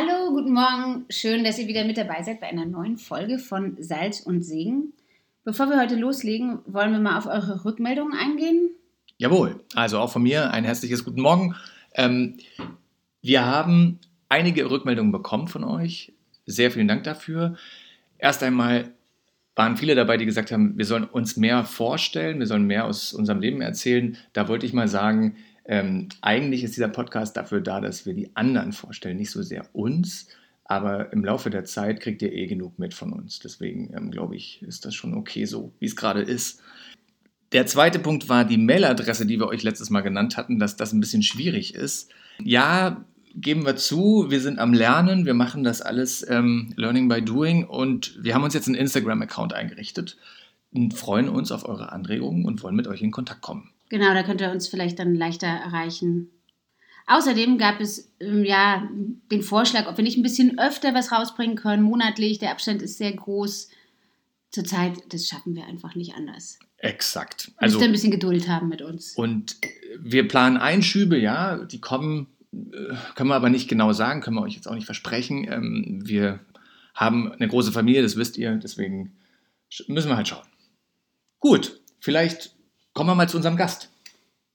[0.00, 1.04] Hallo, guten Morgen.
[1.10, 4.94] Schön, dass ihr wieder mit dabei seid bei einer neuen Folge von Salz und Segen.
[5.44, 8.70] Bevor wir heute loslegen, wollen wir mal auf eure Rückmeldungen eingehen.
[9.18, 11.54] Jawohl, also auch von mir ein herzliches Guten Morgen.
[11.94, 12.38] Ähm,
[13.20, 13.98] wir haben
[14.30, 16.14] einige Rückmeldungen bekommen von euch.
[16.46, 17.56] Sehr vielen Dank dafür.
[18.16, 18.92] Erst einmal
[19.54, 23.12] waren viele dabei, die gesagt haben, wir sollen uns mehr vorstellen, wir sollen mehr aus
[23.12, 24.16] unserem Leben erzählen.
[24.32, 28.34] Da wollte ich mal sagen, ähm, eigentlich ist dieser Podcast dafür da, dass wir die
[28.34, 30.28] anderen vorstellen, nicht so sehr uns.
[30.64, 33.40] Aber im Laufe der Zeit kriegt ihr eh genug mit von uns.
[33.40, 36.60] Deswegen ähm, glaube ich, ist das schon okay so, wie es gerade ist.
[37.52, 40.92] Der zweite Punkt war die Mailadresse, die wir euch letztes Mal genannt hatten, dass das
[40.92, 42.10] ein bisschen schwierig ist.
[42.44, 43.04] Ja,
[43.34, 47.64] geben wir zu, wir sind am Lernen, wir machen das alles ähm, Learning by Doing
[47.64, 50.16] und wir haben uns jetzt einen Instagram-Account eingerichtet
[50.72, 53.70] und freuen uns auf eure Anregungen und wollen mit euch in Kontakt kommen.
[53.90, 56.30] Genau, da könnt ihr uns vielleicht dann leichter erreichen.
[57.06, 58.88] Außerdem gab es ähm, ja
[59.30, 62.38] den Vorschlag, ob wir nicht ein bisschen öfter was rausbringen können, monatlich.
[62.38, 63.68] Der Abstand ist sehr groß.
[64.50, 66.58] Zurzeit, das schaffen wir einfach nicht anders.
[66.78, 67.52] Exakt.
[67.56, 69.14] Also, Müsst ihr ein bisschen Geduld haben mit uns.
[69.16, 69.56] Und
[69.98, 74.42] wir planen Einschübe, ja, die kommen äh, können wir aber nicht genau sagen, können wir
[74.42, 75.46] euch jetzt auch nicht versprechen.
[75.50, 76.40] Ähm, wir
[76.94, 79.16] haben eine große Familie, das wisst ihr, deswegen
[79.86, 80.46] müssen wir halt schauen.
[81.38, 82.54] Gut, vielleicht
[83.00, 83.88] kommen wir mal zu unserem Gast.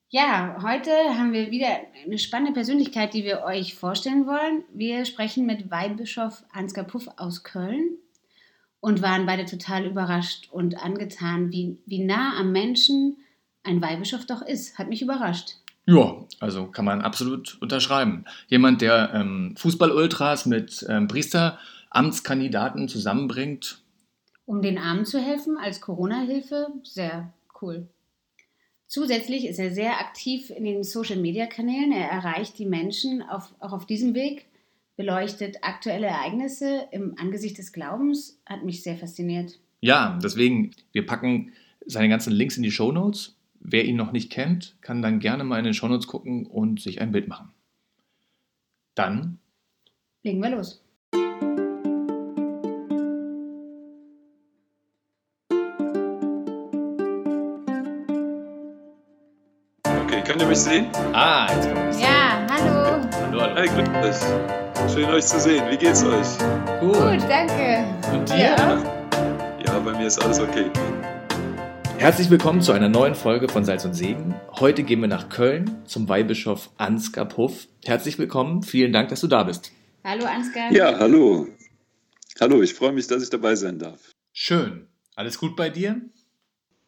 [0.09, 4.63] Ja, heute haben wir wieder eine spannende Persönlichkeit, die wir euch vorstellen wollen.
[4.71, 7.97] Wir sprechen mit Weihbischof Ansgar Puff aus Köln
[8.81, 13.17] und waren beide total überrascht und angetan, wie, wie nah am Menschen
[13.63, 14.77] ein Weihbischof doch ist.
[14.77, 15.55] Hat mich überrascht.
[15.87, 18.25] Ja, also kann man absolut unterschreiben.
[18.45, 23.81] Jemand, der ähm, Fußball-Ultras mit ähm, Priesteramtskandidaten zusammenbringt.
[24.45, 27.89] Um den Armen zu helfen als Corona-Hilfe, sehr cool.
[28.87, 31.91] Zusätzlich ist er sehr aktiv in den Social-Media-Kanälen.
[31.91, 34.45] Er erreicht die Menschen auf, auch auf diesem Weg,
[34.95, 38.39] beleuchtet aktuelle Ereignisse im Angesicht des Glaubens.
[38.45, 39.59] Hat mich sehr fasziniert.
[39.81, 41.51] Ja, deswegen, wir packen
[41.85, 43.35] seine ganzen Links in die Show Notes
[43.67, 47.01] Wer ihn noch nicht kennt, kann dann gerne mal in den Shownotes gucken und sich
[47.01, 47.51] ein Bild machen.
[48.93, 49.39] Dann
[50.21, 50.84] legen wir los.
[60.55, 60.87] Mich sehen?
[61.11, 62.03] Ah, jetzt mich sehen.
[62.03, 63.05] Ja, hallo.
[63.11, 63.55] Hallo, hallo.
[63.57, 64.93] Hey, grüß euch.
[64.93, 65.65] Schön euch zu sehen.
[65.69, 66.37] Wie geht's euch?
[66.79, 67.83] Gut, Gut danke.
[68.13, 68.37] Und dir?
[68.37, 68.83] Ja.
[69.65, 70.71] ja, bei mir ist alles okay.
[71.97, 74.33] Herzlich willkommen zu einer neuen Folge von Salz und Segen.
[74.53, 77.67] Heute gehen wir nach Köln zum Weihbischof Ansgar Puff.
[77.83, 79.73] Herzlich willkommen, vielen Dank, dass du da bist.
[80.05, 80.71] Hallo Ansgar.
[80.71, 81.49] Ja, hallo.
[82.39, 83.99] Hallo, ich freue mich, dass ich dabei sein darf.
[84.31, 84.87] Schön.
[85.17, 85.99] Alles gut bei dir?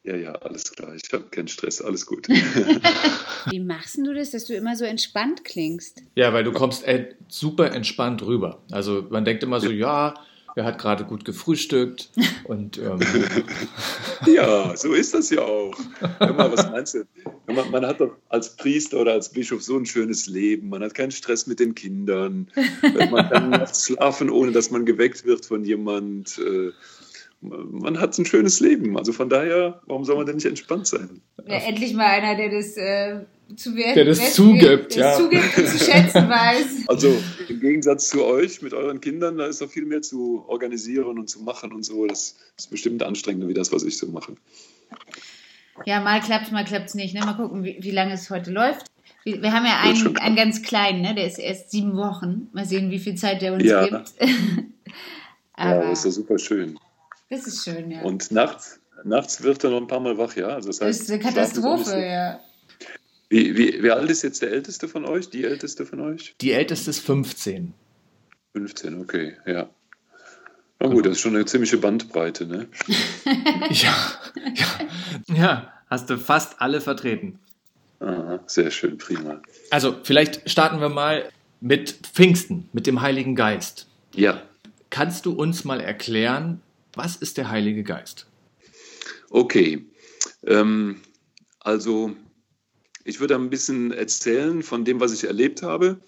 [0.08, 0.96] Ja, ja, alles klar.
[0.96, 2.30] Ich habe keinen Stress, alles gut.
[3.50, 6.02] Wie machst du das, dass du immer so entspannt klingst?
[6.16, 8.64] Ja, weil du kommst äh, super entspannt rüber.
[8.72, 10.14] Also man denkt immer so, ja,
[10.56, 12.10] er hat gerade gut gefrühstückt
[12.46, 13.00] und ähm
[14.28, 15.78] ja, so ist das ja auch.
[16.22, 17.04] Mal, was meinst du?
[17.54, 20.70] Man, man, hat doch als Priester oder als Bischof so ein schönes Leben.
[20.70, 22.48] Man hat keinen Stress mit den Kindern.
[22.82, 26.40] Man kann nachts schlafen, ohne dass man geweckt wird von jemand.
[27.40, 28.98] Man hat ein schönes Leben.
[28.98, 31.22] Also von daher, warum soll man denn nicht entspannt sein?
[31.46, 33.22] Ja, endlich mal einer, der das äh,
[33.56, 35.18] zu werden, der das zugibt, der ja.
[35.18, 36.88] zugibt und zu schätzen weiß.
[36.88, 37.16] Also
[37.48, 41.30] im Gegensatz zu euch mit euren Kindern, da ist noch viel mehr zu organisieren und
[41.30, 42.08] zu machen und so.
[42.08, 44.36] Das ist bestimmt anstrengender wie das, was ich so mache.
[45.86, 47.14] Ja, mal klappt mal klappt es nicht.
[47.14, 47.22] Ne?
[47.22, 48.88] Mal gucken, wie, wie lange es heute läuft.
[49.24, 51.14] Wir, wir haben ja einen, einen ganz kleinen, ne?
[51.14, 52.50] der ist erst sieben Wochen.
[52.54, 53.86] Mal sehen, wie viel Zeit der uns ja.
[53.86, 54.14] gibt.
[55.54, 56.80] Aber ja, das ist ja super schön.
[57.30, 58.02] Das ist schön, ja.
[58.02, 60.48] Und nachts, nachts wird er noch ein paar Mal wach, ja?
[60.48, 62.40] Also das, heißt, das ist eine Katastrophe, ja.
[63.30, 65.30] Wie, wie, wie alt ist jetzt der Älteste von euch?
[65.30, 66.36] Die Älteste von euch?
[66.40, 67.74] Die Älteste ist 15.
[68.54, 69.70] 15, okay, ja.
[70.80, 72.68] Na gut, das ist schon eine ziemliche Bandbreite, ne?
[73.70, 73.96] ja,
[74.54, 77.40] ja, ja, hast du fast alle vertreten.
[78.00, 79.42] Aha, sehr schön, prima.
[79.72, 81.30] Also, vielleicht starten wir mal
[81.60, 83.88] mit Pfingsten, mit dem Heiligen Geist.
[84.14, 84.42] Ja.
[84.90, 86.62] Kannst du uns mal erklären,
[86.98, 88.28] was ist der Heilige Geist?
[89.30, 89.86] Okay,
[90.46, 91.02] ähm,
[91.60, 92.16] also
[93.04, 96.00] ich würde ein bisschen erzählen von dem, was ich erlebt habe.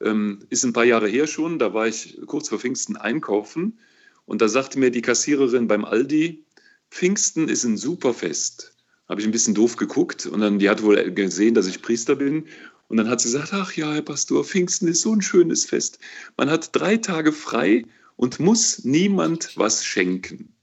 [0.00, 3.78] Ähm, ist ein paar Jahre her schon, da war ich kurz vor Pfingsten einkaufen
[4.26, 6.44] und da sagte mir die Kassiererin beim Aldi,
[6.90, 8.74] Pfingsten ist ein super Fest.
[9.08, 12.16] Habe ich ein bisschen doof geguckt und dann, die hat wohl gesehen, dass ich Priester
[12.16, 12.46] bin.
[12.88, 15.98] Und dann hat sie gesagt, ach ja, Herr Pastor, Pfingsten ist so ein schönes Fest.
[16.36, 17.84] Man hat drei Tage frei
[18.16, 20.56] und muss niemand was schenken.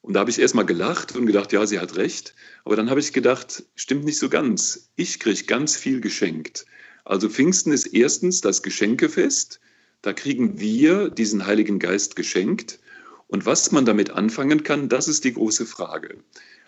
[0.00, 2.34] Und da habe ich erstmal gelacht und gedacht, ja, sie hat recht.
[2.64, 4.90] Aber dann habe ich gedacht, stimmt nicht so ganz.
[4.96, 6.66] Ich kriege ganz viel geschenkt.
[7.04, 9.60] Also Pfingsten ist erstens das Geschenkefest.
[10.02, 12.78] da kriegen wir diesen Heiligen Geist geschenkt.
[13.26, 16.18] Und was man damit anfangen kann, das ist die große Frage.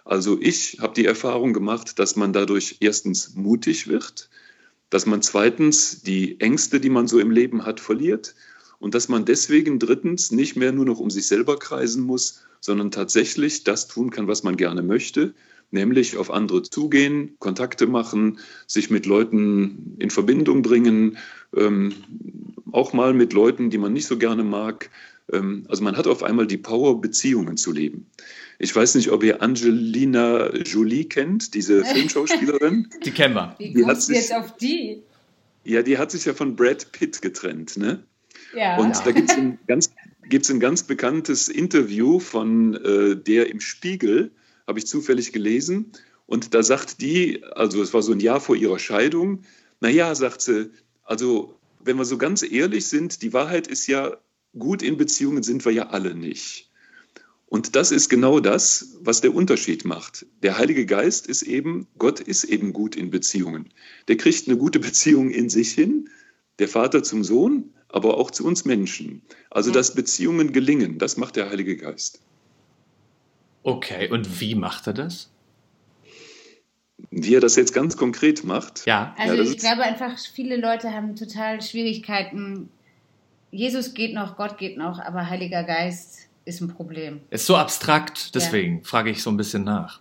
[0.05, 4.29] Also ich habe die Erfahrung gemacht, dass man dadurch erstens mutig wird,
[4.91, 8.35] dass man zweitens die Ängste, die man so im Leben hat, verliert
[8.81, 12.91] und dass man deswegen drittens nicht mehr nur noch um sich selber kreisen muss, sondern
[12.91, 15.33] tatsächlich das tun kann, was man gerne möchte,
[15.71, 21.17] nämlich auf andere zugehen, Kontakte machen, sich mit Leuten in Verbindung bringen,
[21.57, 21.93] ähm,
[22.73, 24.91] auch mal mit Leuten, die man nicht so gerne mag.
[25.33, 28.07] Ähm, also man hat auf einmal die Power, Beziehungen zu leben.
[28.59, 32.89] Ich weiß nicht, ob ihr Angelina Jolie kennt, diese Filmschauspielerin.
[33.05, 33.55] Die kennen wir.
[33.59, 35.03] Wie Die hat kommst du sich- jetzt auf die?
[35.65, 38.03] Ja, die hat sich ja von Brad Pitt getrennt, ne?
[38.55, 38.79] Ja.
[38.79, 39.93] Und da gibt es ein ganz,
[40.29, 44.33] gibt's ein ganz bekanntes Interview von äh, der im Spiegel,
[44.67, 45.93] habe ich zufällig gelesen.
[46.27, 49.43] Und da sagt die, also es war so ein Jahr vor ihrer Scheidung,
[49.81, 50.71] naja, sagt sie,
[51.03, 54.17] also wenn wir so ganz ehrlich sind, die Wahrheit ist ja,
[54.59, 56.71] gut in Beziehungen sind wir ja alle nicht.
[57.47, 60.25] Und das ist genau das, was der Unterschied macht.
[60.43, 63.71] Der Heilige Geist ist eben, Gott ist eben gut in Beziehungen.
[64.07, 66.09] Der kriegt eine gute Beziehung in sich hin,
[66.61, 69.23] der Vater zum Sohn, aber auch zu uns Menschen.
[69.51, 72.21] Also, dass Beziehungen gelingen, das macht der Heilige Geist.
[73.63, 75.31] Okay, und wie macht er das?
[77.11, 79.15] Wie er das jetzt ganz konkret macht, Ja.
[79.19, 82.69] Also das ich glaube einfach, viele Leute haben total Schwierigkeiten.
[83.51, 87.21] Jesus geht noch, Gott geht noch, aber Heiliger Geist ist ein Problem.
[87.31, 90.01] Ist so abstrakt, deswegen frage ich so ein bisschen nach.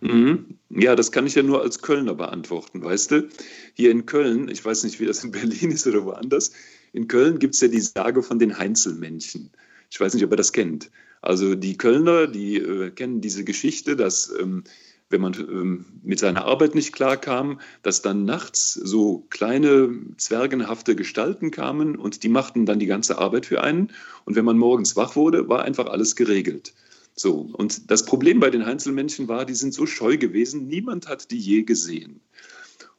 [0.00, 0.58] Mhm.
[0.68, 3.28] Ja, das kann ich ja nur als Kölner beantworten, weißt du?
[3.74, 6.52] Hier in Köln, ich weiß nicht, wie das in Berlin ist oder woanders,
[6.92, 9.50] in Köln gibt es ja die Sage von den Heinzelmännchen.
[9.90, 10.90] Ich weiß nicht, ob ihr das kennt.
[11.20, 14.64] Also die Kölner, die äh, kennen diese Geschichte, dass ähm,
[15.12, 21.50] wenn man ähm, mit seiner Arbeit nicht klarkam, dass dann nachts so kleine zwergenhafte Gestalten
[21.50, 23.92] kamen und die machten dann die ganze Arbeit für einen.
[24.24, 26.72] Und wenn man morgens wach wurde, war einfach alles geregelt.
[27.14, 31.30] So, und das Problem bei den Heinzelmännchen war, die sind so scheu gewesen, niemand hat
[31.30, 32.20] die je gesehen.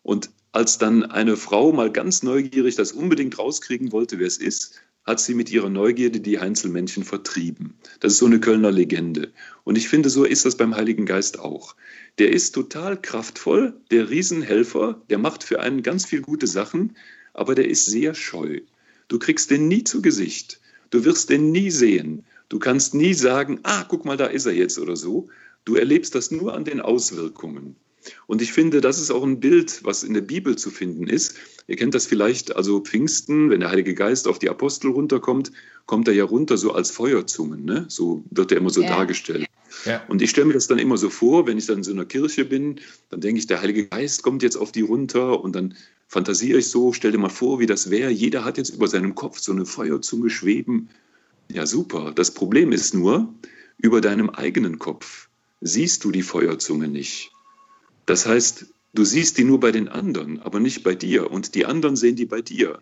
[0.04, 4.80] Und als dann eine Frau mal ganz neugierig das unbedingt rauskriegen wollte, wer es ist,
[5.04, 7.74] hat sie mit ihrer Neugierde die Heinzelmännchen vertrieben.
[8.00, 9.34] Das ist so eine Kölner Legende.
[9.64, 11.76] Und ich finde, so ist das beim Heiligen Geist auch.
[12.20, 16.96] Der ist total kraftvoll, der Riesenhelfer, der macht für einen ganz viel gute Sachen,
[17.34, 18.62] aber der ist sehr scheu.
[19.08, 20.62] Du kriegst den nie zu Gesicht.
[20.92, 22.26] Du wirst den nie sehen.
[22.48, 25.30] Du kannst nie sagen, ah, guck mal, da ist er jetzt oder so.
[25.66, 27.76] Du erlebst das nur an den Auswirkungen.
[28.28, 31.36] Und ich finde, das ist auch ein Bild, was in der Bibel zu finden ist.
[31.68, 35.52] Ihr kennt das vielleicht, also Pfingsten, wenn der Heilige Geist auf die Apostel runterkommt,
[35.86, 37.66] kommt er ja runter so als Feuerzungen.
[37.66, 37.86] Ne?
[37.88, 38.90] So wird er immer so Ja.
[38.90, 39.48] dargestellt.
[39.86, 40.04] Ja.
[40.08, 42.06] Und ich stelle mir das dann immer so vor, wenn ich dann in so einer
[42.06, 42.80] Kirche bin,
[43.10, 45.76] dann denke ich, der Heilige Geist kommt jetzt auf die runter und dann
[46.08, 48.12] fantasiere ich so, stell dir mal vor, wie das wäre.
[48.12, 50.90] Jeder hat jetzt über seinem Kopf so eine Feuerzunge schweben.
[51.52, 52.12] Ja, super.
[52.14, 53.34] Das Problem ist nur,
[53.78, 55.28] über deinem eigenen Kopf
[55.60, 57.33] siehst du die Feuerzunge nicht.
[58.06, 61.32] Das heißt, du siehst die nur bei den anderen, aber nicht bei dir.
[61.32, 62.82] Und die anderen sehen die bei dir.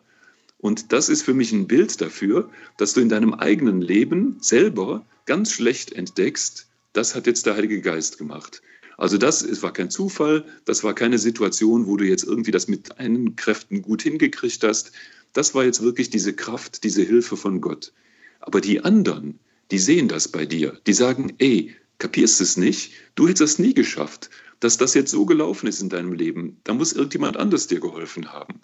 [0.58, 5.06] Und das ist für mich ein Bild dafür, dass du in deinem eigenen Leben selber
[5.26, 8.62] ganz schlecht entdeckst, das hat jetzt der Heilige Geist gemacht.
[8.98, 12.68] Also das es war kein Zufall, das war keine Situation, wo du jetzt irgendwie das
[12.68, 14.92] mit deinen Kräften gut hingekriegt hast.
[15.34, 17.94] Das war jetzt wirklich diese Kraft, diese Hilfe von Gott.
[18.40, 19.40] Aber die anderen,
[19.72, 20.80] die sehen das bei dir.
[20.86, 22.94] Die sagen, ey, kapierst es nicht?
[23.16, 24.30] Du hättest es nie geschafft.
[24.62, 28.32] Dass das jetzt so gelaufen ist in deinem Leben, da muss irgendjemand anders dir geholfen
[28.32, 28.62] haben.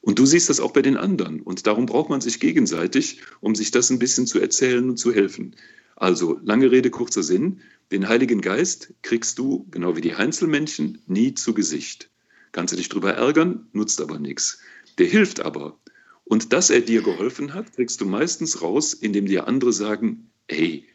[0.00, 1.40] Und du siehst das auch bei den anderen.
[1.40, 5.12] Und darum braucht man sich gegenseitig, um sich das ein bisschen zu erzählen und zu
[5.12, 5.54] helfen.
[5.96, 7.60] Also, lange Rede, kurzer Sinn.
[7.90, 12.10] Den Heiligen Geist kriegst du, genau wie die Einzelmännchen, nie zu Gesicht.
[12.52, 14.60] Kannst du dich drüber ärgern, nutzt aber nichts.
[14.98, 15.78] Der hilft aber.
[16.24, 20.86] Und dass er dir geholfen hat, kriegst du meistens raus, indem dir andere sagen, ey,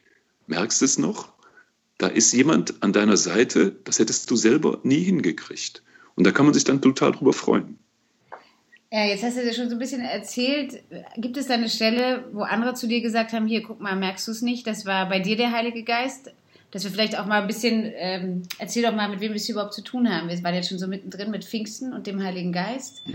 [0.48, 1.37] merkst du es noch?
[1.98, 5.82] Da ist jemand an deiner Seite, das hättest du selber nie hingekriegt.
[6.16, 7.78] Und da kann man sich dann total drüber freuen.
[8.92, 10.82] Ja, jetzt hast du dir schon so ein bisschen erzählt.
[11.18, 14.28] Gibt es da eine Stelle, wo andere zu dir gesagt haben, hier, guck mal, merkst
[14.28, 14.66] du es nicht?
[14.66, 16.32] Das war bei dir der Heilige Geist?
[16.72, 19.46] Dass wir vielleicht auch mal ein bisschen, ähm, erzähl doch mal, mit wem wir es
[19.46, 20.30] hier überhaupt zu tun haben.
[20.30, 23.02] Wir waren jetzt schon so mittendrin mit Pfingsten und dem Heiligen Geist.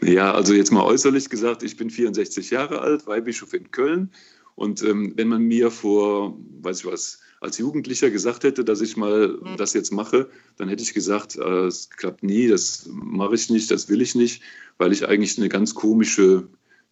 [0.00, 4.12] Ja, also jetzt mal äußerlich gesagt, ich bin 64 Jahre alt, Weihbischof in Köln.
[4.54, 8.96] Und ähm, wenn man mir vor, weiß ich was, als Jugendlicher gesagt hätte, dass ich
[8.96, 13.50] mal das jetzt mache, dann hätte ich gesagt, äh, es klappt nie, das mache ich
[13.50, 14.42] nicht, das will ich nicht,
[14.76, 16.48] weil ich eigentlich eine ganz komische,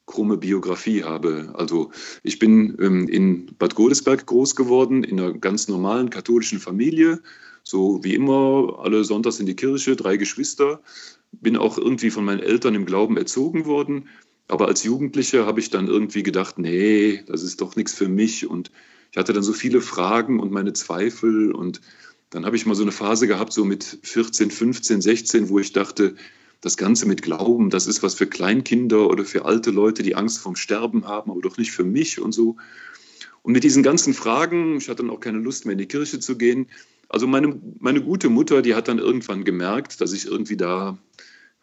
[0.07, 1.53] krumme Biografie habe.
[1.55, 1.91] Also
[2.23, 7.21] ich bin ähm, in Bad Godesberg groß geworden, in einer ganz normalen katholischen Familie,
[7.65, 10.81] so wie immer, alle sonntags in die Kirche, drei Geschwister,
[11.33, 14.09] bin auch irgendwie von meinen Eltern im Glauben erzogen worden.
[14.47, 18.47] Aber als Jugendlicher habe ich dann irgendwie gedacht, nee, das ist doch nichts für mich.
[18.47, 18.71] Und
[19.17, 21.51] ich hatte dann so viele Fragen und meine Zweifel.
[21.51, 21.81] Und
[22.29, 25.73] dann habe ich mal so eine Phase gehabt, so mit 14, 15, 16, wo ich
[25.73, 26.17] dachte,
[26.61, 30.41] das Ganze mit Glauben, das ist was für Kleinkinder oder für alte Leute, die Angst
[30.41, 32.57] vorm Sterben haben, aber doch nicht für mich und so.
[33.41, 36.21] Und mit diesen ganzen Fragen, ich hatte dann auch keine Lust mehr in die Kirche
[36.21, 36.67] zu gehen.
[37.09, 40.99] Also meine, meine gute Mutter, die hat dann irgendwann gemerkt, dass ich irgendwie da,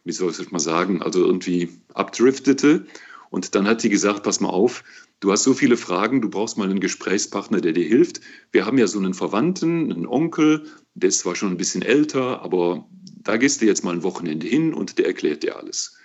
[0.03, 2.87] wie soll ich das mal sagen, also irgendwie abdriftete.
[3.33, 4.83] Und dann hat sie gesagt, pass mal auf,
[5.19, 8.21] du hast so viele Fragen, du brauchst mal einen Gesprächspartner, der dir hilft.
[8.51, 12.43] Wir haben ja so einen Verwandten, einen Onkel, der ist zwar schon ein bisschen älter,
[12.43, 12.87] aber
[13.23, 15.97] da gehst du jetzt mal ein Wochenende hin und der erklärt dir alles.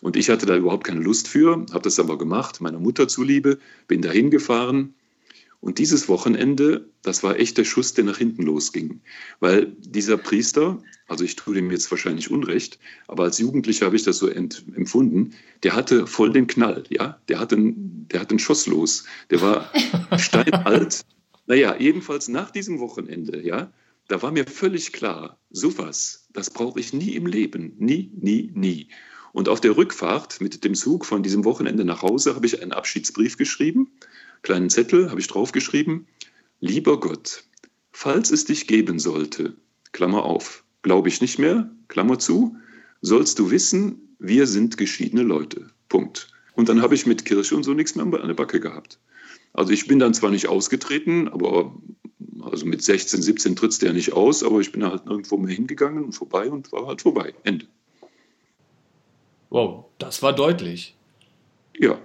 [0.00, 3.58] Und ich hatte da überhaupt keine Lust für, habe das aber gemacht, meiner Mutter zuliebe,
[3.88, 4.94] bin da hingefahren.
[5.60, 9.00] Und dieses Wochenende, das war echt der Schuss, der nach hinten losging.
[9.40, 14.02] Weil dieser Priester, also ich tue dem jetzt wahrscheinlich Unrecht, aber als Jugendlicher habe ich
[14.02, 17.20] das so empfunden, der hatte voll den Knall, ja.
[17.28, 19.04] Der hatte, der hatte einen Schuss los.
[19.28, 19.70] Der war
[20.18, 21.02] steinalt.
[21.46, 23.70] Naja, jedenfalls nach diesem Wochenende, ja,
[24.08, 27.74] da war mir völlig klar, sowas, das brauche ich nie im Leben.
[27.78, 28.88] Nie, nie, nie.
[29.32, 32.72] Und auf der Rückfahrt mit dem Zug von diesem Wochenende nach Hause habe ich einen
[32.72, 33.92] Abschiedsbrief geschrieben,
[34.42, 36.06] kleinen Zettel habe ich draufgeschrieben,
[36.60, 37.44] lieber Gott,
[37.92, 39.56] falls es dich geben sollte,
[39.92, 42.56] Klammer auf, glaube ich nicht mehr, Klammer zu,
[43.02, 45.70] sollst du wissen, wir sind geschiedene Leute.
[45.88, 46.28] Punkt.
[46.54, 48.98] Und dann habe ich mit Kirche und so nichts mehr an der Backe gehabt.
[49.52, 51.74] Also ich bin dann zwar nicht ausgetreten, aber
[52.42, 55.54] also mit 16, 17 tritt es der nicht aus, aber ich bin halt nirgendwo mehr
[55.54, 57.34] hingegangen und vorbei und war halt vorbei.
[57.44, 57.66] Ende.
[59.50, 60.96] Wow, das war deutlich.
[61.76, 61.98] Ja.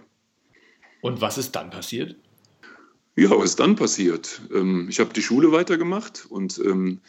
[1.01, 2.15] Und was ist dann passiert?
[3.17, 4.41] Ja, was ist dann passiert?
[4.53, 6.99] Ähm, ich habe die Schule weitergemacht und ähm,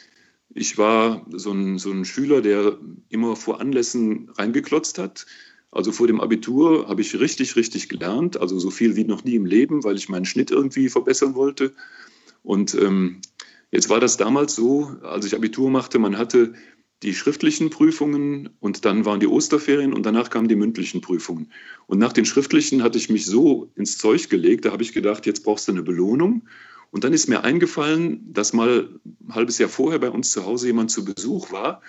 [0.55, 5.27] ich war so ein, so ein Schüler, der immer vor Anlässen reingeklotzt hat.
[5.73, 9.35] Also vor dem Abitur habe ich richtig, richtig gelernt, also so viel wie noch nie
[9.35, 11.73] im Leben, weil ich meinen Schnitt irgendwie verbessern wollte.
[12.45, 13.21] Und ähm,
[13.73, 16.55] jetzt war das damals so, als ich Abitur machte, man hatte
[17.03, 21.53] die schriftlichen Prüfungen und dann waren die Osterferien und danach kamen die mündlichen Prüfungen.
[21.87, 25.27] Und nach den schriftlichen hatte ich mich so ins Zeug gelegt, da habe ich gedacht,
[25.27, 26.49] jetzt brauchst du eine Belohnung.
[26.91, 30.69] Und dann ist mir eingefallen, dass mal ein halbes Jahr vorher bei uns zu Hause
[30.69, 31.83] jemand zu Besuch war.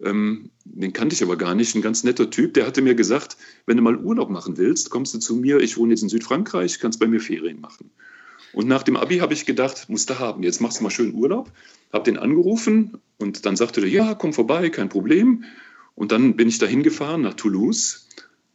[0.00, 2.54] Ähm, den kannte ich aber gar nicht, ein ganz netter Typ.
[2.54, 5.60] Der hatte mir gesagt, wenn du mal Urlaub machen willst, kommst du zu mir.
[5.60, 7.90] Ich wohne jetzt in Südfrankreich, kannst bei mir Ferien machen.
[8.52, 11.14] Und nach dem Abi habe ich gedacht, musst du haben, jetzt machst du mal schön
[11.14, 11.50] Urlaub.
[11.92, 15.44] Habe den angerufen und dann sagte er, ja, komm vorbei, kein Problem.
[15.94, 18.08] Und dann bin ich dahin gefahren nach Toulouse.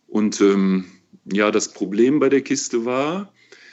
[0.08, 0.86] Und ähm,
[1.32, 3.32] ja, das Problem bei der Kiste war,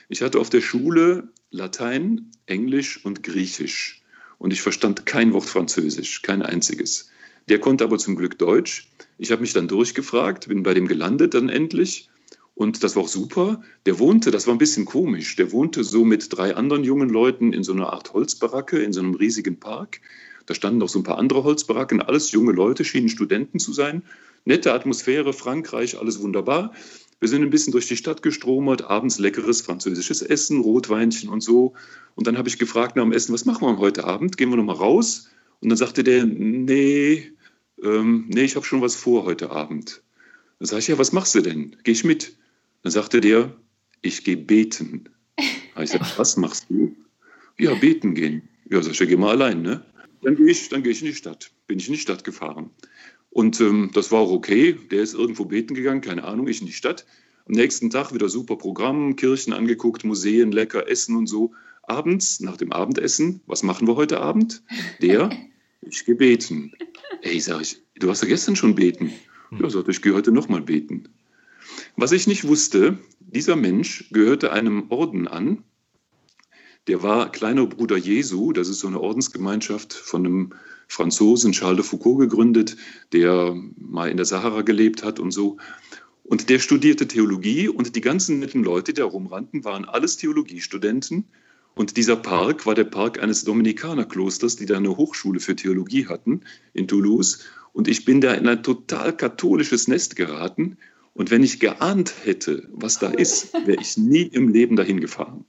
[0.09, 4.03] ich hatte auf der Schule Latein, Englisch und Griechisch.
[4.39, 7.11] Und ich verstand kein Wort Französisch, kein einziges.
[7.49, 8.89] Der konnte aber zum Glück Deutsch.
[9.19, 12.09] Ich habe mich dann durchgefragt, bin bei dem gelandet dann endlich
[12.55, 13.63] und das war auch super.
[13.85, 17.53] Der wohnte, das war ein bisschen komisch, der wohnte so mit drei anderen jungen Leuten
[17.53, 20.01] in so einer Art Holzbaracke in so einem riesigen Park.
[20.47, 24.03] Da standen noch so ein paar andere Holzbaracken, alles junge Leute, schienen Studenten zu sein.
[24.45, 26.73] Nette Atmosphäre, Frankreich, alles wunderbar.
[27.19, 31.73] Wir sind ein bisschen durch die Stadt gestromert, abends leckeres französisches Essen, Rotweinchen und so.
[32.15, 34.37] Und dann habe ich gefragt nach dem Essen, was machen wir heute Abend?
[34.37, 35.31] Gehen wir nochmal raus?
[35.61, 37.33] Und dann sagte der, nee,
[37.83, 40.03] ähm, nee, ich habe schon was vor heute Abend.
[40.59, 41.77] Dann sage ich, ja, was machst du denn?
[41.83, 42.37] Gehe ich mit?
[42.85, 43.57] Dann sagte der,
[44.03, 45.09] ich gehe beten.
[45.83, 46.95] Ich sage, was machst du?
[47.59, 48.49] Ja, beten gehen.
[48.71, 49.85] Ja, sag ich, ja, geh mal allein, ne?
[50.23, 51.51] Dann gehe ich, geh ich in die Stadt.
[51.67, 52.71] Bin ich in die Stadt gefahren.
[53.31, 54.79] Und ähm, das war auch okay.
[54.93, 57.07] Der ist irgendwo beten gegangen, keine Ahnung, ich in die Stadt.
[57.47, 61.53] Am nächsten Tag wieder super Programm, Kirchen angeguckt, Museen, lecker Essen und so.
[61.83, 64.63] Abends, nach dem Abendessen, was machen wir heute Abend?
[65.03, 65.31] Der,
[65.81, 66.73] ich gehe beten.
[67.23, 69.13] Ey, sag ich, du hast ja gestern schon beten.
[69.59, 71.09] Ja, sagte ich, gehe heute nochmal beten.
[71.97, 75.65] Was ich nicht wusste, dieser Mensch gehörte einem Orden an.
[76.87, 78.53] Der war kleiner Bruder Jesu.
[78.53, 80.53] Das ist so eine Ordensgemeinschaft von einem
[80.87, 82.77] Franzosen, Charles de Foucault, gegründet,
[83.13, 85.57] der mal in der Sahara gelebt hat und so.
[86.23, 91.25] Und der studierte Theologie und die ganzen netten Leute, die da rumrannten, waren alles Theologiestudenten.
[91.75, 96.43] Und dieser Park war der Park eines Dominikanerklosters, die da eine Hochschule für Theologie hatten
[96.73, 97.41] in Toulouse.
[97.73, 100.77] Und ich bin da in ein total katholisches Nest geraten
[101.15, 105.45] und wenn ich geahnt hätte, was da ist, wäre ich nie im Leben dahin gefahren.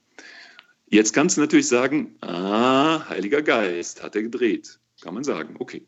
[0.87, 4.79] Jetzt kannst du natürlich sagen, ah, Heiliger Geist, hat er gedreht.
[5.01, 5.85] Kann man sagen, okay.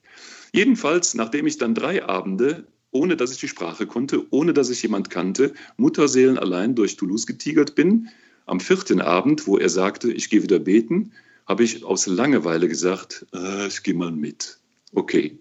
[0.51, 4.81] Jedenfalls, nachdem ich dann drei Abende, ohne dass ich die Sprache konnte, ohne dass ich
[4.81, 8.09] jemand kannte, Mutterseelen allein durch Toulouse getigert bin,
[8.47, 11.11] am vierten Abend, wo er sagte, ich gehe wieder beten,
[11.45, 14.57] habe ich aus Langeweile gesagt, äh, ich gehe mal mit.
[14.93, 15.37] Okay,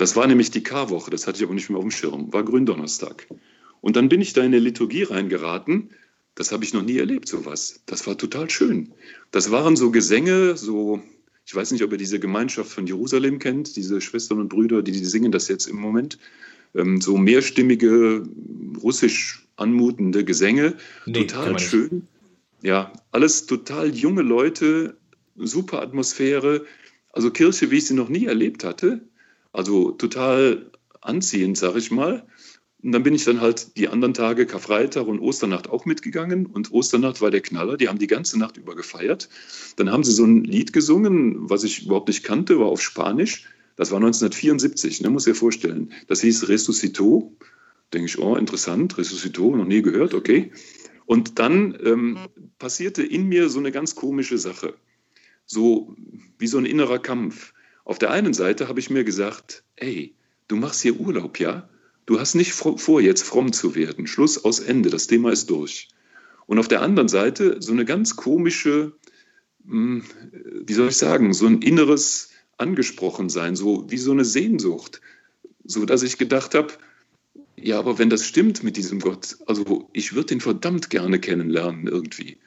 [0.00, 2.42] das war nämlich die Karwoche, das hatte ich aber nicht mehr auf dem Schirm, war
[2.42, 3.26] Gründonnerstag.
[3.82, 5.90] Und dann bin ich da in eine Liturgie reingeraten.
[6.34, 7.82] Das habe ich noch nie erlebt, sowas.
[7.84, 8.92] Das war total schön.
[9.30, 11.02] Das waren so Gesänge, so,
[11.44, 14.92] ich weiß nicht, ob ihr diese Gemeinschaft von Jerusalem kennt, diese Schwestern und Brüder, die,
[14.92, 16.18] die singen das jetzt im Moment.
[16.74, 18.22] Ähm, so mehrstimmige,
[18.82, 20.76] russisch anmutende Gesänge.
[21.04, 22.08] Nee, total schön.
[22.62, 24.96] Ja, alles total junge Leute,
[25.36, 26.64] super Atmosphäre.
[27.12, 29.02] Also Kirche, wie ich sie noch nie erlebt hatte.
[29.52, 32.26] Also total anziehend, sag ich mal.
[32.82, 36.46] Und dann bin ich dann halt die anderen Tage, Karfreitag und Osternacht auch mitgegangen.
[36.46, 37.76] Und Osternacht war der Knaller.
[37.76, 39.28] Die haben die ganze Nacht über gefeiert.
[39.76, 43.48] Dann haben sie so ein Lied gesungen, was ich überhaupt nicht kannte, war auf Spanisch.
[43.76, 45.92] Das war 1974, ne, muss ich dir vorstellen.
[46.06, 47.36] Das hieß Resuscito.
[47.92, 50.52] Denke ich, oh, interessant, Resuscito, noch nie gehört, okay.
[51.06, 52.18] Und dann ähm,
[52.58, 54.74] passierte in mir so eine ganz komische Sache.
[55.44, 55.96] So
[56.38, 57.52] wie so ein innerer Kampf.
[57.84, 60.14] Auf der einen Seite habe ich mir gesagt, ey,
[60.48, 61.68] du machst hier Urlaub, ja?
[62.06, 64.06] Du hast nicht vor, jetzt fromm zu werden.
[64.06, 65.88] Schluss aus Ende, das Thema ist durch.
[66.46, 68.92] Und auf der anderen Seite so eine ganz komische,
[69.64, 70.02] hm,
[70.66, 75.00] wie soll ich sagen, so ein inneres Angesprochensein, so wie so eine Sehnsucht,
[75.64, 76.72] so dass ich gedacht habe,
[77.56, 81.86] ja, aber wenn das stimmt mit diesem Gott, also ich würde ihn verdammt gerne kennenlernen
[81.86, 82.38] irgendwie.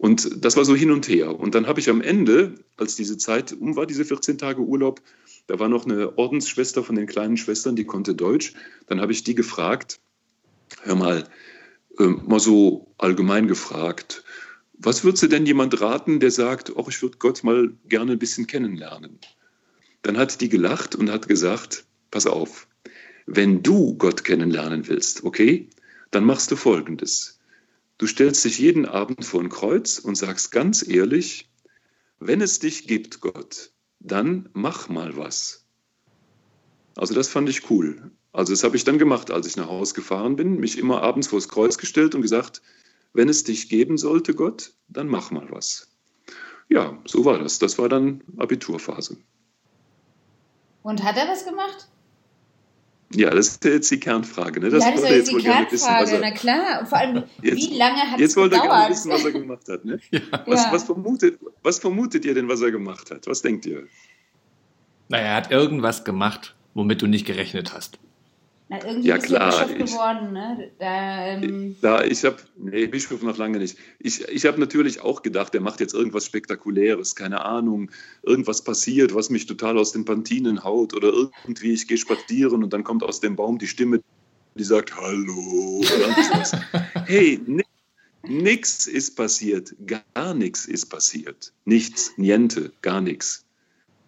[0.00, 1.38] Und das war so hin und her.
[1.38, 5.02] Und dann habe ich am Ende, als diese Zeit um war, diese 14 Tage Urlaub,
[5.46, 8.54] da war noch eine Ordensschwester von den kleinen Schwestern, die konnte Deutsch.
[8.86, 10.00] Dann habe ich die gefragt,
[10.80, 11.24] hör mal,
[11.98, 14.24] äh, mal so allgemein gefragt,
[14.72, 18.18] was würdest du denn jemand raten, der sagt, oh, ich würde Gott mal gerne ein
[18.18, 19.18] bisschen kennenlernen?
[20.00, 22.68] Dann hat die gelacht und hat gesagt, pass auf,
[23.26, 25.68] wenn du Gott kennenlernen willst, okay,
[26.10, 27.39] dann machst du Folgendes.
[28.00, 31.50] Du stellst dich jeden Abend vor ein Kreuz und sagst ganz ehrlich,
[32.18, 35.66] wenn es dich gibt, Gott, dann mach mal was.
[36.96, 38.10] Also das fand ich cool.
[38.32, 41.28] Also das habe ich dann gemacht, als ich nach Hause gefahren bin, mich immer abends
[41.28, 42.62] vors Kreuz gestellt und gesagt,
[43.12, 45.90] wenn es dich geben sollte, Gott, dann mach mal was.
[46.70, 47.58] Ja, so war das.
[47.58, 49.18] Das war dann Abiturphase.
[50.82, 51.90] Und hat er was gemacht?
[53.12, 54.60] Ja, das ist jetzt die Kernfrage.
[54.60, 54.70] Ne?
[54.70, 56.86] Das ja, das ist jetzt die Kernfrage, wissen, er, na klar.
[56.86, 58.20] vor allem, jetzt, wie lange hat es gedauert?
[58.20, 59.84] Jetzt wollte er gerne wissen, was er gemacht hat.
[59.84, 59.98] Ne?
[60.10, 60.20] ja.
[60.46, 63.26] Was, was, vermutet, was vermutet ihr denn, was er gemacht hat?
[63.26, 63.84] Was denkt ihr?
[65.08, 67.98] Naja, er hat irgendwas gemacht, womit du nicht gerechnet hast.
[68.70, 69.66] Na, irgendwie ja, klar.
[69.66, 70.70] Bischof geworden, ne?
[70.78, 73.76] Da, ähm da ich habe, nee, Bischof noch lange nicht.
[73.98, 77.90] Ich, ich habe natürlich auch gedacht, er macht jetzt irgendwas Spektakuläres, keine Ahnung,
[78.22, 82.72] irgendwas passiert, was mich total aus den Pantinen haut oder irgendwie, ich gehe spazieren und
[82.72, 84.00] dann kommt aus dem Baum die Stimme,
[84.54, 85.82] die sagt Hallo
[87.06, 87.40] hey,
[88.22, 91.52] nichts ist passiert, gar nichts ist passiert.
[91.64, 93.44] Nichts, niente, gar nichts.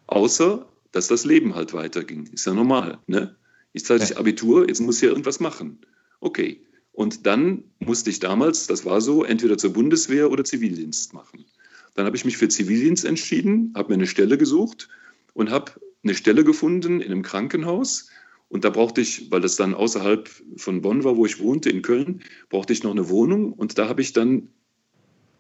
[0.07, 2.29] Außer, dass das Leben halt weiterging.
[2.29, 3.35] Ist ja normal, ne?
[3.73, 5.79] Jetzt hatte ich Abitur, jetzt muss ich ja irgendwas machen.
[6.21, 6.61] Okay.
[6.93, 11.47] Und dann musste ich damals, das war so, entweder zur Bundeswehr oder Zivildienst machen.
[11.95, 14.89] Dann habe ich mich für Zivildienst entschieden, habe mir eine Stelle gesucht
[15.33, 18.09] und habe eine Stelle gefunden in einem Krankenhaus.
[18.49, 21.81] Und da brauchte ich, weil das dann außerhalb von Bonn war, wo ich wohnte, in
[21.81, 23.55] Köln, brauchte ich noch eine Wohnung.
[23.55, 24.49] Und da habe ich dann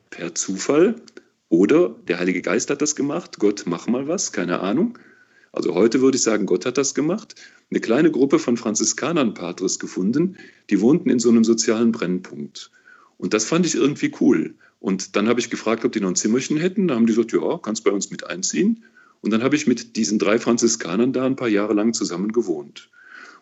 [0.09, 0.97] per Zufall
[1.51, 4.99] oder der Heilige Geist hat das gemacht, Gott, mach mal was, keine Ahnung,
[5.53, 7.35] also heute würde ich sagen, Gott hat das gemacht.
[7.71, 10.37] Eine kleine Gruppe von Franziskanern Patres gefunden,
[10.71, 12.71] die wohnten in so einem sozialen Brennpunkt.
[13.19, 14.55] Und das fand ich irgendwie cool.
[14.81, 16.88] Und dann habe ich gefragt, ob die noch ein Zimmerchen hätten.
[16.88, 18.85] Da haben die gesagt, ja, kannst bei uns mit einziehen.
[19.21, 22.91] Und dann habe ich mit diesen drei Franziskanern da ein paar Jahre lang zusammen gewohnt.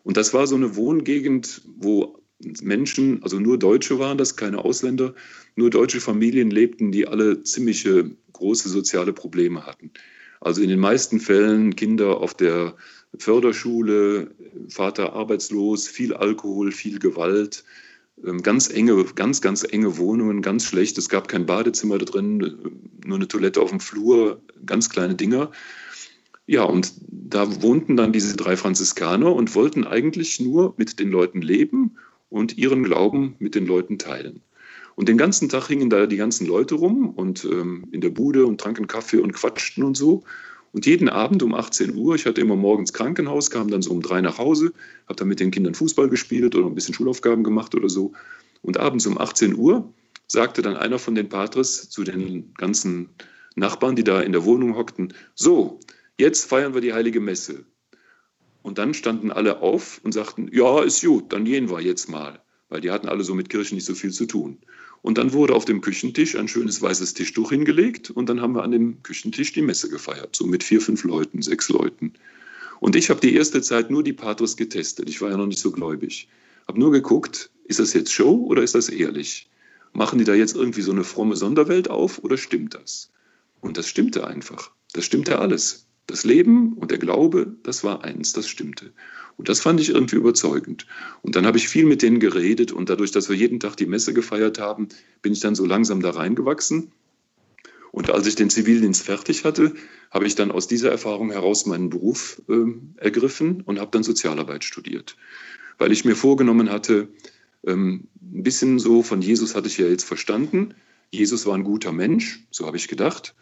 [0.02, 2.20] Und das war so eine Wohngegend, wo
[2.62, 5.14] Menschen, also nur Deutsche waren das, keine Ausländer,
[5.56, 9.92] nur deutsche Familien lebten, die alle ziemliche große soziale Probleme hatten.
[10.40, 12.74] Also in den meisten Fällen Kinder auf der
[13.18, 14.30] Förderschule,
[14.68, 17.64] Vater arbeitslos, viel Alkohol, viel Gewalt,
[18.24, 20.96] ähm, ganz enge, ganz, ganz enge Wohnungen, ganz schlecht.
[20.98, 25.50] Es gab kein Badezimmer da drin, nur eine Toilette auf dem Flur, ganz kleine Dinger.
[26.46, 31.42] Ja, und da wohnten dann diese drei Franziskaner und wollten eigentlich nur mit den Leuten
[31.42, 31.96] leben
[32.28, 34.42] und ihren Glauben mit den Leuten teilen.
[34.94, 38.46] Und den ganzen Tag hingen da die ganzen Leute rum und ähm, in der Bude
[38.46, 40.24] und tranken Kaffee und quatschten und so.
[40.72, 44.02] Und jeden Abend um 18 Uhr, ich hatte immer morgens Krankenhaus, kam dann so um
[44.02, 44.72] drei nach Hause,
[45.06, 48.12] habe dann mit den Kindern Fußball gespielt oder ein bisschen Schulaufgaben gemacht oder so.
[48.62, 49.92] Und abends um 18 Uhr
[50.28, 53.08] sagte dann einer von den Patres zu den ganzen
[53.56, 55.80] Nachbarn, die da in der Wohnung hockten, so,
[56.18, 57.64] jetzt feiern wir die heilige Messe.
[58.62, 62.40] Und dann standen alle auf und sagten, ja, ist gut, dann gehen wir jetzt mal,
[62.70, 64.58] weil die hatten alle so mit Kirchen nicht so viel zu tun.
[65.02, 68.62] Und dann wurde auf dem Küchentisch ein schönes weißes Tischtuch hingelegt und dann haben wir
[68.62, 72.14] an dem Küchentisch die Messe gefeiert, so mit vier, fünf Leuten, sechs Leuten.
[72.80, 75.08] Und ich habe die erste Zeit nur die Pathos getestet.
[75.10, 76.28] Ich war ja noch nicht so gläubig.
[76.66, 79.50] Habe nur geguckt, ist das jetzt Show oder ist das ehrlich?
[79.92, 83.10] Machen die da jetzt irgendwie so eine fromme Sonderwelt auf oder stimmt das?
[83.60, 84.70] Und das stimmte einfach.
[84.92, 85.86] Das stimmte alles.
[86.10, 88.92] Das Leben und der Glaube, das war eins, das stimmte.
[89.36, 90.86] Und das fand ich irgendwie überzeugend.
[91.22, 93.86] Und dann habe ich viel mit denen geredet und dadurch, dass wir jeden Tag die
[93.86, 94.88] Messe gefeiert haben,
[95.22, 96.90] bin ich dann so langsam da reingewachsen.
[97.92, 99.72] Und als ich den Zivildienst fertig hatte,
[100.10, 104.64] habe ich dann aus dieser Erfahrung heraus meinen Beruf äh, ergriffen und habe dann Sozialarbeit
[104.64, 105.16] studiert.
[105.78, 107.06] Weil ich mir vorgenommen hatte,
[107.64, 110.74] ähm, ein bisschen so von Jesus hatte ich ja jetzt verstanden.
[111.12, 113.36] Jesus war ein guter Mensch, so habe ich gedacht.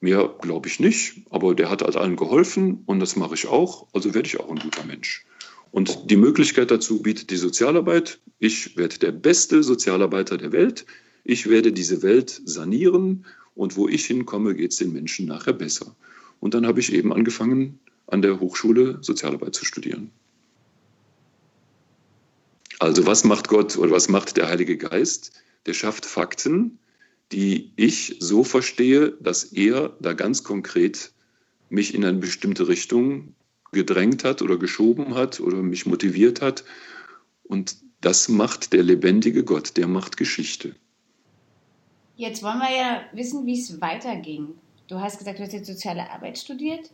[0.00, 3.88] Mehr glaube ich nicht, aber der hat halt allen geholfen und das mache ich auch,
[3.92, 5.26] also werde ich auch ein guter Mensch.
[5.70, 8.20] Und die Möglichkeit dazu bietet die Sozialarbeit.
[8.38, 10.86] Ich werde der beste Sozialarbeiter der Welt.
[11.24, 15.94] Ich werde diese Welt sanieren und wo ich hinkomme, geht es den Menschen nachher besser.
[16.40, 20.10] Und dann habe ich eben angefangen, an der Hochschule Sozialarbeit zu studieren.
[22.78, 25.32] Also was macht Gott oder was macht der Heilige Geist?
[25.66, 26.78] Der schafft Fakten,
[27.32, 31.12] die ich so verstehe, dass er da ganz konkret
[31.68, 33.34] mich in eine bestimmte Richtung
[33.72, 36.64] gedrängt hat oder geschoben hat oder mich motiviert hat.
[37.44, 40.74] Und das macht der lebendige Gott, der macht Geschichte.
[42.16, 44.54] Jetzt wollen wir ja wissen, wie es weiterging.
[44.88, 46.90] Du hast gesagt, du hast jetzt soziale Arbeit studiert.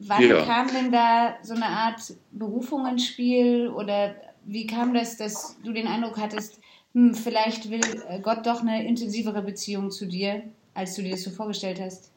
[0.00, 0.44] Wann ja.
[0.44, 2.00] kam denn da so eine Art
[2.32, 4.14] Berufung ins Spiel oder
[4.44, 6.60] wie kam das, dass du den Eindruck hattest,
[6.98, 10.42] hm, vielleicht will äh, Gott doch eine intensivere Beziehung zu dir,
[10.74, 12.10] als du dir das so vorgestellt hast?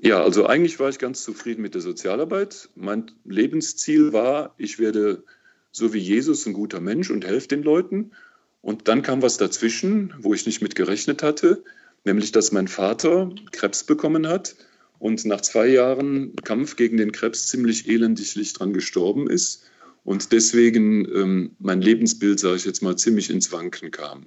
[0.00, 2.68] Ja, also eigentlich war ich ganz zufrieden mit der Sozialarbeit.
[2.76, 5.24] Mein Lebensziel war, ich werde
[5.72, 8.12] so wie Jesus ein guter Mensch und helfe den Leuten.
[8.62, 11.64] Und dann kam was dazwischen, wo ich nicht mit gerechnet hatte,
[12.04, 14.54] nämlich dass mein Vater Krebs bekommen hat
[15.00, 19.64] und nach zwei Jahren Kampf gegen den Krebs ziemlich elendiglich dran gestorben ist
[20.08, 24.24] und deswegen ähm, mein Lebensbild, sage ich jetzt mal, ziemlich ins Wanken kam.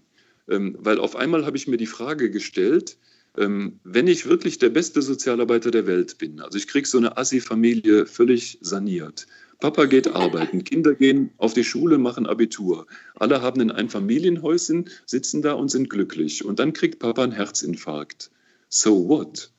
[0.47, 2.99] Ähm, weil auf einmal habe ich mir die Frage gestellt,
[3.35, 7.17] ähm, wenn ich wirklich der beste Sozialarbeiter der Welt bin, also ich kriege so eine
[7.17, 9.25] Assi-Familie völlig saniert.
[9.59, 12.85] Papa geht arbeiten, Kinder gehen auf die Schule, machen Abitur.
[13.15, 16.45] Alle haben in ein Familienhäuschen, sitzen da und sind glücklich.
[16.45, 18.29] Und dann kriegt Papa einen Herzinfarkt.
[18.69, 19.49] So what?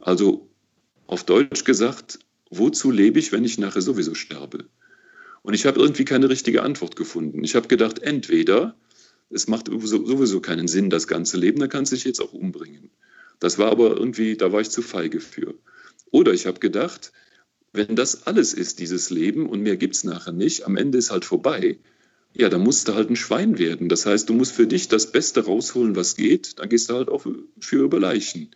[0.00, 0.48] Also
[1.06, 4.64] auf Deutsch gesagt, wozu lebe ich, wenn ich nachher sowieso sterbe?
[5.48, 7.42] Und ich habe irgendwie keine richtige Antwort gefunden.
[7.42, 8.76] Ich habe gedacht, entweder
[9.30, 12.90] es macht sowieso keinen Sinn, das ganze Leben, da kannst du dich jetzt auch umbringen.
[13.40, 15.54] Das war aber irgendwie, da war ich zu feige für.
[16.10, 17.12] Oder ich habe gedacht,
[17.72, 21.10] wenn das alles ist, dieses Leben, und mehr gibt es nachher nicht, am Ende ist
[21.10, 21.78] halt vorbei,
[22.34, 23.88] ja, dann musst du halt ein Schwein werden.
[23.88, 27.08] Das heißt, du musst für dich das Beste rausholen, was geht, dann gehst du halt
[27.08, 27.24] auch
[27.58, 28.50] für über Leichen.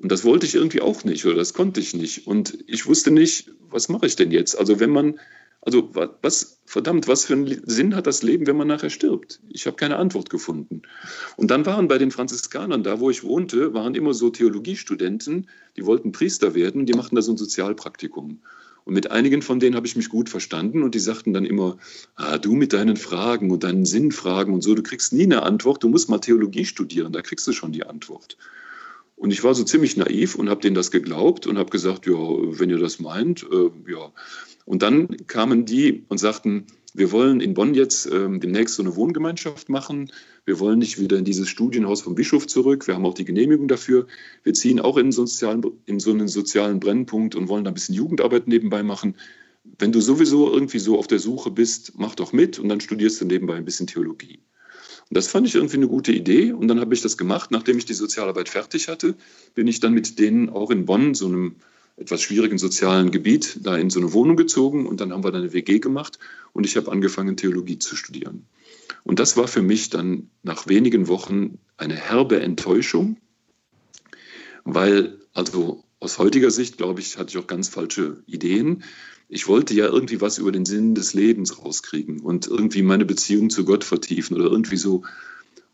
[0.00, 2.26] Und das wollte ich irgendwie auch nicht oder das konnte ich nicht.
[2.26, 4.58] Und ich wusste nicht, was mache ich denn jetzt?
[4.58, 5.20] Also wenn man
[5.64, 5.90] also
[6.22, 9.40] was, verdammt, was für einen Sinn hat das Leben, wenn man nachher stirbt?
[9.48, 10.82] Ich habe keine Antwort gefunden.
[11.36, 15.86] Und dann waren bei den Franziskanern, da wo ich wohnte, waren immer so Theologiestudenten, die
[15.86, 18.40] wollten Priester werden, die machten da so ein Sozialpraktikum.
[18.84, 21.76] Und mit einigen von denen habe ich mich gut verstanden und die sagten dann immer,
[22.16, 25.84] ah, du mit deinen Fragen und deinen Sinnfragen und so, du kriegst nie eine Antwort,
[25.84, 28.36] du musst mal Theologie studieren, da kriegst du schon die Antwort.
[29.14, 32.14] Und ich war so ziemlich naiv und habe denen das geglaubt und habe gesagt, ja,
[32.14, 34.10] wenn ihr das meint, äh, ja.
[34.64, 38.96] Und dann kamen die und sagten, wir wollen in Bonn jetzt ähm, demnächst so eine
[38.96, 40.12] Wohngemeinschaft machen.
[40.44, 42.86] Wir wollen nicht wieder in dieses Studienhaus vom Bischof zurück.
[42.86, 44.06] Wir haben auch die Genehmigung dafür.
[44.42, 47.94] Wir ziehen auch in, sozialen, in so einen sozialen Brennpunkt und wollen da ein bisschen
[47.94, 49.16] Jugendarbeit nebenbei machen.
[49.78, 53.20] Wenn du sowieso irgendwie so auf der Suche bist, mach doch mit und dann studierst
[53.20, 54.40] du nebenbei ein bisschen Theologie.
[55.08, 57.50] Und das fand ich irgendwie eine gute Idee und dann habe ich das gemacht.
[57.50, 59.14] Nachdem ich die Sozialarbeit fertig hatte,
[59.54, 61.56] bin ich dann mit denen auch in Bonn, so einem
[61.96, 65.38] etwas schwierigen sozialen Gebiet da in so eine Wohnung gezogen und dann haben wir da
[65.38, 66.18] eine WG gemacht
[66.52, 68.46] und ich habe angefangen, Theologie zu studieren.
[69.04, 73.16] Und das war für mich dann nach wenigen Wochen eine herbe Enttäuschung,
[74.64, 78.82] weil also aus heutiger Sicht, glaube ich, hatte ich auch ganz falsche Ideen.
[79.28, 83.50] Ich wollte ja irgendwie was über den Sinn des Lebens rauskriegen und irgendwie meine Beziehung
[83.50, 85.04] zu Gott vertiefen oder irgendwie so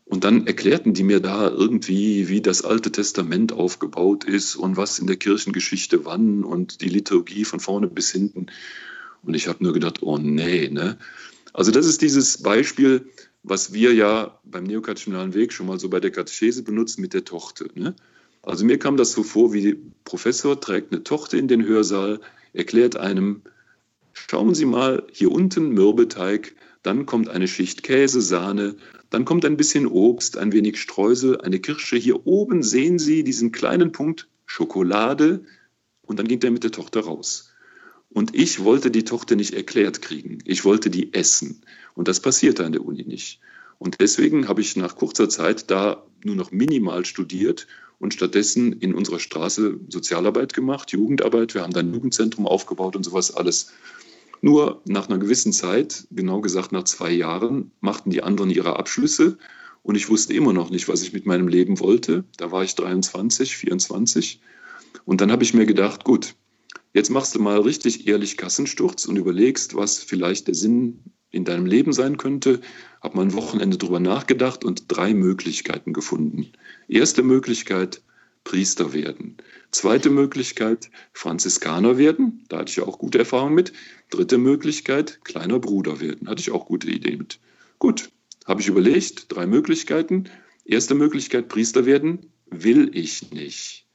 [0.09, 4.97] und dann erklärten die mir da irgendwie, wie das Alte Testament aufgebaut ist und was
[4.97, 8.47] in der Kirchengeschichte wann und die Liturgie von vorne bis hinten.
[9.21, 10.97] Und ich habe nur gedacht, oh nee, ne?
[11.53, 13.05] Also das ist dieses Beispiel,
[13.43, 17.25] was wir ja beim neokatechinalen Weg schon mal so bei der Katechese benutzen mit der
[17.25, 17.65] Tochter.
[17.75, 17.95] Ne?
[18.41, 22.19] Also mir kam das so vor, wie der Professor trägt eine Tochter in den Hörsaal,
[22.53, 23.43] erklärt einem,
[24.13, 28.75] schauen Sie mal, hier unten Mürbeteig, dann kommt eine Schicht Käse, Sahne,
[29.09, 31.97] dann kommt ein bisschen Obst, ein wenig Streusel, eine Kirsche.
[31.97, 35.43] Hier oben sehen Sie diesen kleinen Punkt Schokolade
[36.01, 37.53] und dann ging er mit der Tochter raus.
[38.09, 40.39] Und ich wollte die Tochter nicht erklärt kriegen.
[40.45, 41.61] Ich wollte die essen.
[41.93, 43.39] Und das passierte an der Uni nicht.
[43.77, 47.67] Und deswegen habe ich nach kurzer Zeit da nur noch minimal studiert
[47.99, 51.53] und stattdessen in unserer Straße Sozialarbeit gemacht, Jugendarbeit.
[51.53, 53.71] Wir haben dann ein Jugendzentrum aufgebaut und sowas alles.
[54.41, 59.37] Nur nach einer gewissen Zeit, genau gesagt nach zwei Jahren, machten die anderen ihre Abschlüsse
[59.83, 62.23] und ich wusste immer noch nicht, was ich mit meinem Leben wollte.
[62.37, 64.41] Da war ich 23, 24.
[65.05, 66.35] Und dann habe ich mir gedacht, gut,
[66.93, 70.99] jetzt machst du mal richtig ehrlich Kassensturz und überlegst, was vielleicht der Sinn
[71.31, 72.61] in deinem Leben sein könnte.
[73.01, 76.51] Habe mal ein Wochenende drüber nachgedacht und drei Möglichkeiten gefunden.
[76.87, 78.01] Erste Möglichkeit,
[78.49, 79.37] Priester werden.
[79.69, 82.45] Zweite Möglichkeit, Franziskaner werden.
[82.49, 83.73] Da hatte ich ja auch gute Erfahrungen mit.
[84.09, 86.27] Dritte Möglichkeit, kleiner Bruder werden.
[86.27, 87.39] Hatte ich auch gute Ideen mit.
[87.77, 88.09] Gut,
[88.47, 90.31] habe ich überlegt, drei Möglichkeiten.
[90.65, 93.85] Erste Möglichkeit, Priester werden, will ich nicht.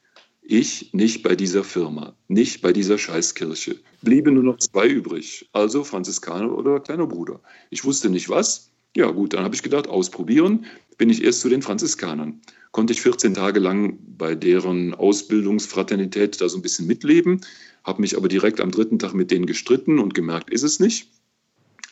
[0.41, 3.81] Ich nicht bei dieser Firma, nicht bei dieser Scheißkirche.
[4.03, 7.41] Bliebe nur noch zwei übrig, also Franziskaner oder kleiner Bruder.
[7.71, 8.71] Ich wusste nicht was.
[8.97, 10.67] Ja gut, dann habe ich gedacht, ausprobieren.
[10.97, 12.41] Bin ich erst zu den Franziskanern.
[12.71, 17.41] Konnte ich 14 Tage lang bei deren Ausbildungsfraternität da so ein bisschen mitleben,
[17.83, 21.09] habe mich aber direkt am dritten Tag mit denen gestritten und gemerkt, ist es nicht.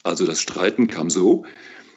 [0.03, 1.45] Also das Streiten kam so.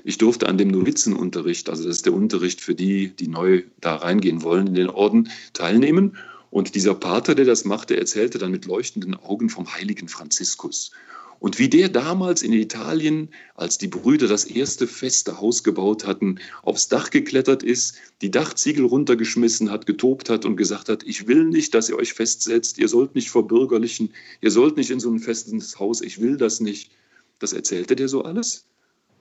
[0.03, 3.95] Ich durfte an dem Novizenunterricht, also das ist der Unterricht für die, die neu da
[3.95, 6.17] reingehen wollen in den Orden, teilnehmen.
[6.51, 10.91] Und dieser Pater, der das machte, erzählte dann mit leuchtenden Augen vom heiligen Franziskus.
[11.39, 16.39] Und wie der damals in Italien, als die Brüder das erste feste Haus gebaut hatten,
[16.63, 21.45] aufs Dach geklettert ist, die Dachziegel runtergeschmissen hat, getobt hat und gesagt hat, ich will
[21.45, 25.19] nicht, dass ihr euch festsetzt, ihr sollt nicht verbürgerlichen, ihr sollt nicht in so ein
[25.19, 26.91] festes Haus, ich will das nicht.
[27.39, 28.65] Das erzählte der so alles.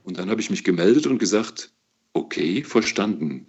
[0.05, 1.73] Und dann habe ich mich gemeldet und gesagt,
[2.13, 3.47] okay, verstanden.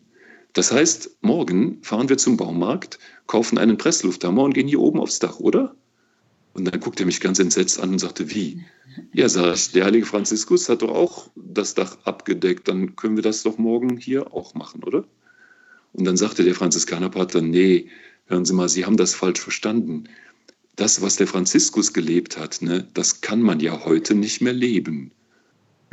[0.54, 2.98] Das heißt, morgen fahren wir zum Baumarkt,
[3.28, 5.76] kaufen einen Presslufthammer und gehen hier oben aufs Dach, oder?
[6.56, 8.64] Und dann guckt er mich ganz entsetzt an und sagte, wie?
[9.12, 13.24] Ja, sag ich, der heilige Franziskus hat doch auch das Dach abgedeckt, dann können wir
[13.24, 15.04] das doch morgen hier auch machen, oder?
[15.92, 17.90] Und dann sagte der Franziskanerpater, nee,
[18.28, 20.06] hören Sie mal, Sie haben das falsch verstanden.
[20.78, 25.12] Das, was der Franziskus gelebt hat, ne, das kann man ja heute nicht mehr leben.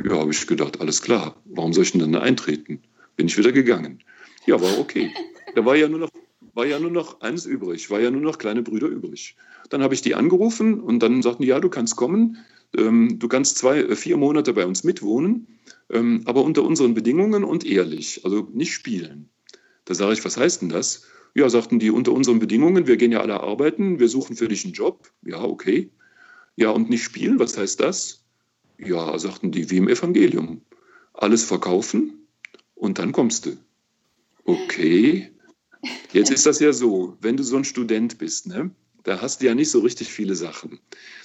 [0.01, 2.81] Ja, habe ich gedacht, alles klar, warum soll ich denn dann eintreten?
[3.17, 3.99] Bin ich wieder gegangen.
[4.45, 5.11] Ja, war okay.
[5.55, 6.09] Da war ja nur noch,
[6.53, 9.35] war ja nur noch eins übrig, war ja nur noch kleine Brüder übrig.
[9.69, 12.37] Dann habe ich die angerufen und dann sagten die, ja, du kannst kommen,
[12.75, 15.47] ähm, du kannst zwei, äh, vier Monate bei uns mitwohnen,
[15.89, 19.29] ähm, aber unter unseren Bedingungen und ehrlich, also nicht spielen.
[19.85, 21.03] Da sage ich, was heißt denn das?
[21.35, 24.63] Ja, sagten die, unter unseren Bedingungen, wir gehen ja alle arbeiten, wir suchen für dich
[24.65, 25.11] einen Job.
[25.23, 25.91] Ja, okay.
[26.55, 28.23] Ja, und nicht spielen, was heißt das?
[28.77, 30.61] Ja, sagten die, wie im Evangelium.
[31.13, 32.27] Alles verkaufen
[32.75, 33.57] und dann kommst du.
[34.45, 35.31] Okay.
[36.11, 38.71] Jetzt ist das ja so, wenn du so ein Student bist, ne,
[39.03, 40.79] da hast du ja nicht so richtig viele Sachen.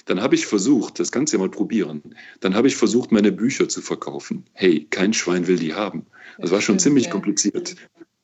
[0.05, 2.01] Dann habe ich versucht, das kannst du ja mal probieren,
[2.41, 4.45] dann habe ich versucht, meine Bücher zu verkaufen.
[4.53, 6.05] Hey, kein Schwein will die haben.
[6.37, 7.75] Das war schon ziemlich kompliziert.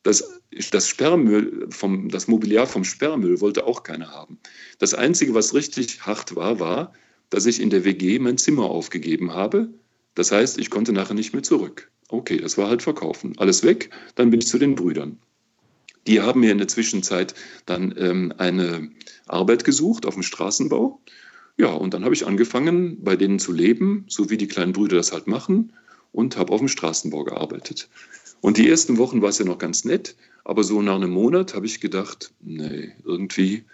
[0.02, 0.40] Das,
[0.70, 4.38] das Sperrmüll, vom, das Mobiliar vom Sperrmüll wollte auch keiner haben.
[4.78, 6.92] Das Einzige, was richtig hart war, war,
[7.30, 9.68] dass ich in der WG mein Zimmer aufgegeben habe.
[10.14, 11.90] Das heißt, ich konnte nachher nicht mehr zurück.
[12.08, 13.34] Okay, das war halt verkaufen.
[13.36, 15.18] Alles weg, dann bin ich zu den Brüdern.
[16.06, 18.90] Die haben mir in der Zwischenzeit dann ähm, eine
[19.26, 21.00] Arbeit gesucht auf dem Straßenbau.
[21.56, 24.96] Ja, und dann habe ich angefangen, bei denen zu leben, so wie die kleinen Brüder
[24.96, 25.72] das halt machen,
[26.12, 27.88] und habe auf dem Straßenbau gearbeitet.
[28.40, 31.54] Und die ersten Wochen war es ja noch ganz nett, aber so nach einem Monat
[31.54, 33.64] habe ich gedacht, nee, irgendwie,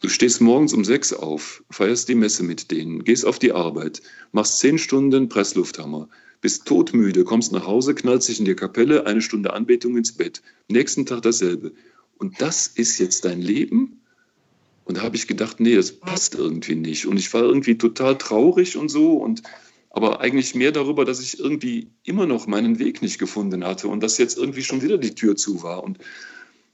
[0.00, 4.02] du stehst morgens um sechs auf, feierst die Messe mit denen, gehst auf die Arbeit,
[4.32, 6.08] machst zehn Stunden Presslufthammer,
[6.42, 10.42] bist todmüde, kommst nach Hause, knallst dich in die Kapelle, eine Stunde Anbetung ins Bett.
[10.68, 11.72] Nächsten Tag dasselbe.
[12.18, 14.02] Und das ist jetzt dein Leben?
[14.84, 17.06] Und da habe ich gedacht, nee, das passt irgendwie nicht.
[17.06, 19.12] Und ich war irgendwie total traurig und so.
[19.12, 19.42] Und
[19.88, 24.02] aber eigentlich mehr darüber, dass ich irgendwie immer noch meinen Weg nicht gefunden hatte und
[24.02, 25.84] dass jetzt irgendwie schon wieder die Tür zu war.
[25.84, 25.98] Und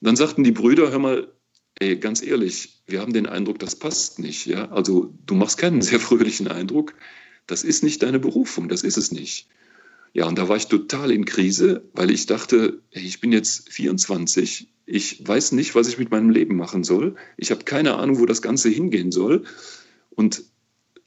[0.01, 1.33] dann sagten die Brüder, hör mal,
[1.81, 4.47] ey, ganz ehrlich, wir haben den Eindruck, das passt nicht.
[4.47, 4.71] Ja?
[4.71, 6.95] Also du machst keinen sehr fröhlichen Eindruck.
[7.49, 9.49] Das ist nicht deine Berufung, das ist es nicht.
[10.13, 13.71] Ja, und da war ich total in Krise, weil ich dachte, hey, ich bin jetzt
[13.73, 17.17] 24, ich weiß nicht, was ich mit meinem Leben machen soll.
[17.37, 19.45] Ich habe keine Ahnung, wo das Ganze hingehen soll.
[20.11, 20.45] Und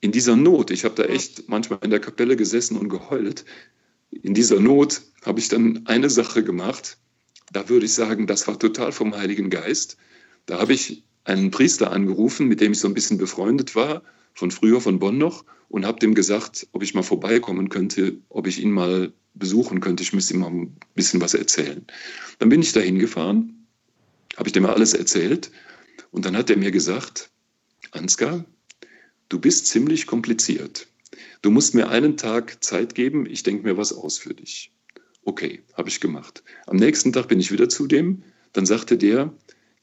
[0.01, 3.45] in dieser Not, ich habe da echt manchmal in der Kapelle gesessen und geheult,
[4.11, 6.97] in dieser Not habe ich dann eine Sache gemacht,
[7.51, 9.97] da würde ich sagen, das war total vom Heiligen Geist.
[10.45, 14.01] Da habe ich einen Priester angerufen, mit dem ich so ein bisschen befreundet war,
[14.33, 18.47] von früher von Bonn noch, und habe dem gesagt, ob ich mal vorbeikommen könnte, ob
[18.47, 20.03] ich ihn mal besuchen könnte.
[20.03, 21.85] Ich müsste ihm mal ein bisschen was erzählen.
[22.39, 23.65] Dann bin ich da hingefahren,
[24.35, 25.51] habe ich dem alles erzählt
[26.11, 27.29] und dann hat er mir gesagt,
[27.91, 28.45] Ansgar,
[29.29, 30.87] du bist ziemlich kompliziert.
[31.41, 34.71] Du musst mir einen Tag Zeit geben, ich denke mir was aus für dich.
[35.23, 36.43] Okay, habe ich gemacht.
[36.67, 39.33] Am nächsten Tag bin ich wieder zu dem, dann sagte der,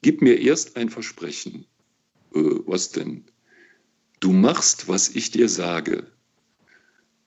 [0.02, 1.66] gib mir erst ein Versprechen.
[2.34, 3.24] Äh, was denn?
[4.20, 6.06] Du machst, was ich dir sage.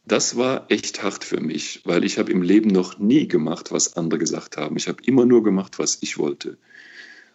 [0.06, 3.96] Das war echt hart für mich, weil ich habe im Leben noch nie gemacht, was
[3.96, 4.76] andere gesagt haben.
[4.76, 6.58] Ich habe immer nur gemacht, was ich wollte.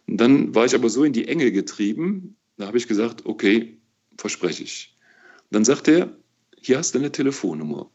[0.06, 3.78] Und dann war ich aber so in die Enge getrieben, da habe ich gesagt, okay,
[4.16, 4.96] verspreche ich.
[5.44, 6.16] Und dann sagt er,
[6.60, 7.90] hier hast du eine Telefonnummer,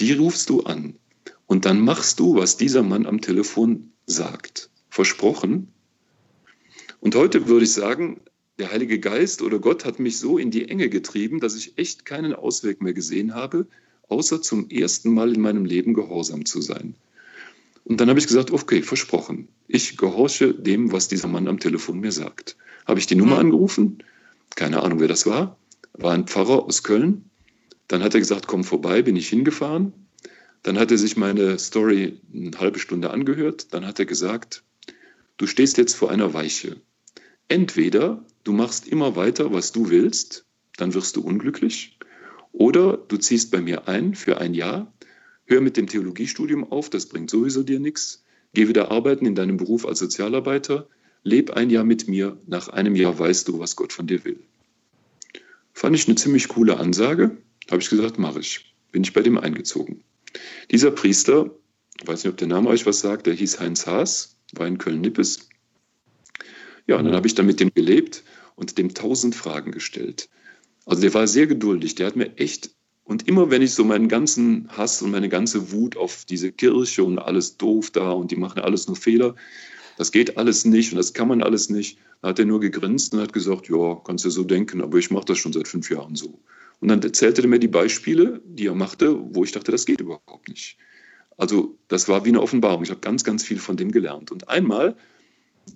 [0.00, 0.98] die rufst du an
[1.46, 4.70] und dann machst du, was dieser Mann am Telefon sagt.
[4.88, 5.73] Versprochen.
[7.04, 8.22] Und heute würde ich sagen,
[8.58, 12.06] der Heilige Geist oder Gott hat mich so in die Enge getrieben, dass ich echt
[12.06, 13.66] keinen Ausweg mehr gesehen habe,
[14.08, 16.94] außer zum ersten Mal in meinem Leben gehorsam zu sein.
[17.84, 19.48] Und dann habe ich gesagt, okay, versprochen.
[19.68, 22.56] Ich gehorche dem, was dieser Mann am Telefon mir sagt.
[22.86, 23.98] Habe ich die Nummer angerufen?
[24.56, 25.58] Keine Ahnung, wer das war.
[25.92, 27.28] War ein Pfarrer aus Köln.
[27.86, 29.92] Dann hat er gesagt, komm vorbei, bin ich hingefahren.
[30.62, 33.74] Dann hat er sich meine Story eine halbe Stunde angehört.
[33.74, 34.62] Dann hat er gesagt,
[35.36, 36.80] du stehst jetzt vor einer Weiche.
[37.48, 41.98] Entweder du machst immer weiter, was du willst, dann wirst du unglücklich.
[42.52, 44.92] Oder du ziehst bei mir ein für ein Jahr,
[45.46, 48.24] hör mit dem Theologiestudium auf, das bringt sowieso dir nichts.
[48.54, 50.88] Geh wieder arbeiten in deinem Beruf als Sozialarbeiter,
[51.24, 54.38] leb ein Jahr mit mir, nach einem Jahr weißt du, was Gott von dir will.
[55.72, 57.36] Fand ich eine ziemlich coole Ansage,
[57.70, 58.74] habe ich gesagt, mache ich.
[58.92, 60.04] Bin ich bei dem eingezogen.
[60.70, 61.50] Dieser Priester,
[62.04, 65.48] weiß nicht, ob der Name euch was sagt, der hieß Heinz Haas, war in Köln-Nippes.
[66.86, 68.24] Ja, und dann habe ich da mit dem gelebt
[68.56, 70.28] und dem tausend Fragen gestellt.
[70.86, 72.70] Also der war sehr geduldig, der hat mir echt,
[73.04, 77.04] und immer wenn ich so meinen ganzen Hass und meine ganze Wut auf diese Kirche
[77.04, 79.34] und alles doof da und die machen alles nur Fehler,
[79.96, 83.14] das geht alles nicht und das kann man alles nicht, da hat er nur gegrinst
[83.14, 85.90] und hat gesagt, ja, kannst du so denken, aber ich mache das schon seit fünf
[85.90, 86.40] Jahren so.
[86.80, 90.00] Und dann erzählte er mir die Beispiele, die er machte, wo ich dachte, das geht
[90.00, 90.76] überhaupt nicht.
[91.36, 92.82] Also das war wie eine Offenbarung.
[92.82, 94.30] Ich habe ganz, ganz viel von dem gelernt.
[94.30, 94.96] Und einmal,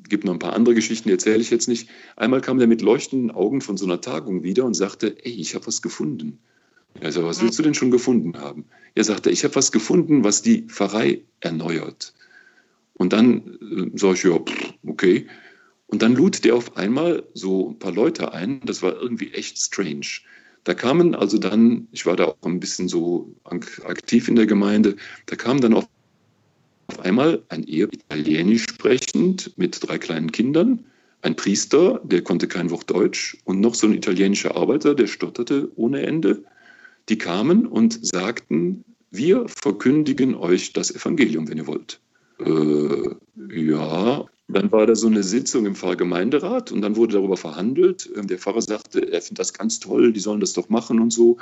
[0.09, 2.83] gibt noch ein paar andere Geschichten, die erzähle ich jetzt nicht, einmal kam er mit
[2.83, 6.39] leuchtenden Augen von so einer Tagung wieder und sagte, ey, ich habe was gefunden.
[7.01, 8.65] Er sagte, was willst du denn schon gefunden haben?
[8.95, 12.15] Er sagte, ich habe was gefunden, was die Pfarrei erneuert.
[12.95, 14.41] Und dann äh, sage ich, ja,
[14.87, 15.27] okay.
[15.87, 18.61] Und dann lud der auf einmal so ein paar Leute ein.
[18.65, 20.21] Das war irgendwie echt strange.
[20.65, 24.97] Da kamen also dann, ich war da auch ein bisschen so aktiv in der Gemeinde,
[25.27, 25.89] da kam dann auf
[27.03, 30.85] einmal ein Ehe, italienisch sprechend, mit drei kleinen Kindern,
[31.23, 35.71] ein Priester, der konnte kein Wort Deutsch und noch so ein italienischer Arbeiter, der stotterte
[35.77, 36.45] ohne Ende.
[37.09, 42.01] Die kamen und sagten, wir verkündigen euch das Evangelium, wenn ihr wollt.
[42.39, 43.15] Äh,
[43.53, 48.09] ja, dann war da so eine Sitzung im Pfarrgemeinderat und dann wurde darüber verhandelt.
[48.17, 51.13] Ähm, der Pfarrer sagte, er findet das ganz toll, die sollen das doch machen und
[51.13, 51.39] so.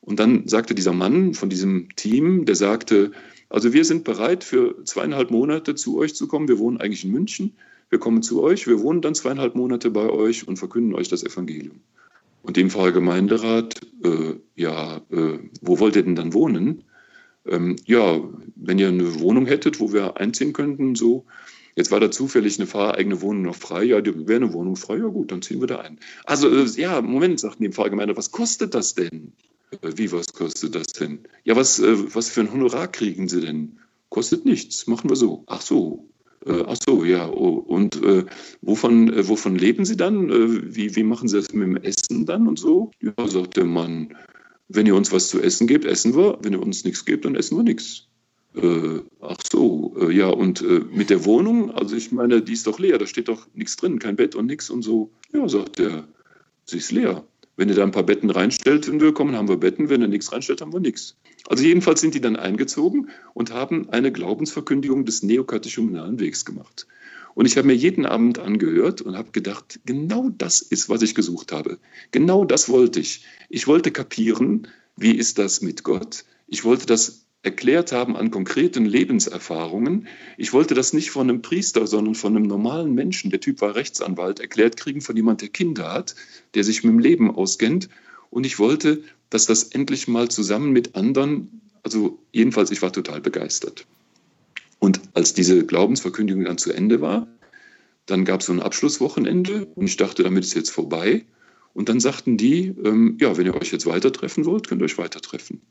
[0.00, 3.12] Und dann sagte dieser Mann von diesem Team, der sagte,
[3.48, 6.48] also wir sind bereit, für zweieinhalb Monate zu euch zu kommen.
[6.48, 7.56] Wir wohnen eigentlich in München.
[7.90, 11.24] Wir kommen zu euch, wir wohnen dann zweieinhalb Monate bei euch und verkünden euch das
[11.24, 11.80] Evangelium.
[12.42, 16.84] Und dem Pfarrgemeinderat, äh, ja, äh, wo wollt ihr denn dann wohnen?
[17.46, 18.20] Ähm, ja,
[18.56, 21.24] wenn ihr eine Wohnung hättet, wo wir einziehen könnten, so,
[21.78, 23.84] Jetzt war da zufällig eine fahreigene Wohnung noch frei.
[23.84, 24.96] Ja, wäre eine Wohnung frei.
[24.96, 26.00] Ja gut, dann ziehen wir da ein.
[26.24, 29.32] Also äh, ja, Moment, sagt die Pfarrgemeinde, was kostet das denn?
[29.70, 31.20] Äh, wie, was kostet das denn?
[31.44, 33.78] Ja, was, äh, was für ein Honorar kriegen Sie denn?
[34.08, 35.44] Kostet nichts, machen wir so.
[35.46, 36.08] Ach so,
[36.46, 37.28] ach so, ja.
[37.28, 38.24] Oh, und äh,
[38.62, 40.30] wovon, äh, wovon leben Sie dann?
[40.30, 42.90] Äh, wie, wie machen Sie das mit dem Essen dann und so?
[43.00, 44.16] Ja, sagt der Mann,
[44.68, 46.38] wenn ihr uns was zu essen gebt, essen wir.
[46.42, 48.08] Wenn ihr uns nichts gebt, dann essen wir nichts.
[48.54, 52.66] Äh, ach so, äh, ja, und äh, mit der Wohnung, also ich meine, die ist
[52.66, 55.10] doch leer, da steht doch nichts drin, kein Bett und nichts und so.
[55.32, 56.08] Ja, sagt der,
[56.64, 57.24] sie ist leer.
[57.58, 60.06] Wenn ihr da ein paar Betten reinstellt, wenn wir kommen, haben wir Betten, wenn ihr
[60.06, 61.16] nichts reinstellt, haben wir nichts.
[61.48, 66.86] Also jedenfalls sind die dann eingezogen und haben eine Glaubensverkündigung des neokatechumenalen Wegs gemacht.
[67.34, 71.16] Und ich habe mir jeden Abend angehört und habe gedacht, genau das ist, was ich
[71.16, 71.78] gesucht habe.
[72.12, 73.24] Genau das wollte ich.
[73.48, 76.24] Ich wollte kapieren, wie ist das mit Gott?
[76.46, 80.06] Ich wollte das erklärt haben an konkreten Lebenserfahrungen.
[80.36, 83.74] Ich wollte das nicht von einem Priester, sondern von einem normalen Menschen, der Typ war
[83.74, 86.14] Rechtsanwalt, erklärt kriegen von jemand, der Kinder hat,
[86.52, 87.88] der sich mit dem Leben auskennt.
[88.28, 93.22] Und ich wollte, dass das endlich mal zusammen mit anderen, also jedenfalls, ich war total
[93.22, 93.86] begeistert.
[94.78, 97.28] Und als diese Glaubensverkündigung dann zu Ende war,
[98.04, 101.24] dann gab es so ein Abschlusswochenende und ich dachte, damit ist jetzt vorbei.
[101.72, 104.84] Und dann sagten die, ähm, ja, wenn ihr euch jetzt weiter treffen wollt, könnt ihr
[104.84, 105.62] euch weiter treffen.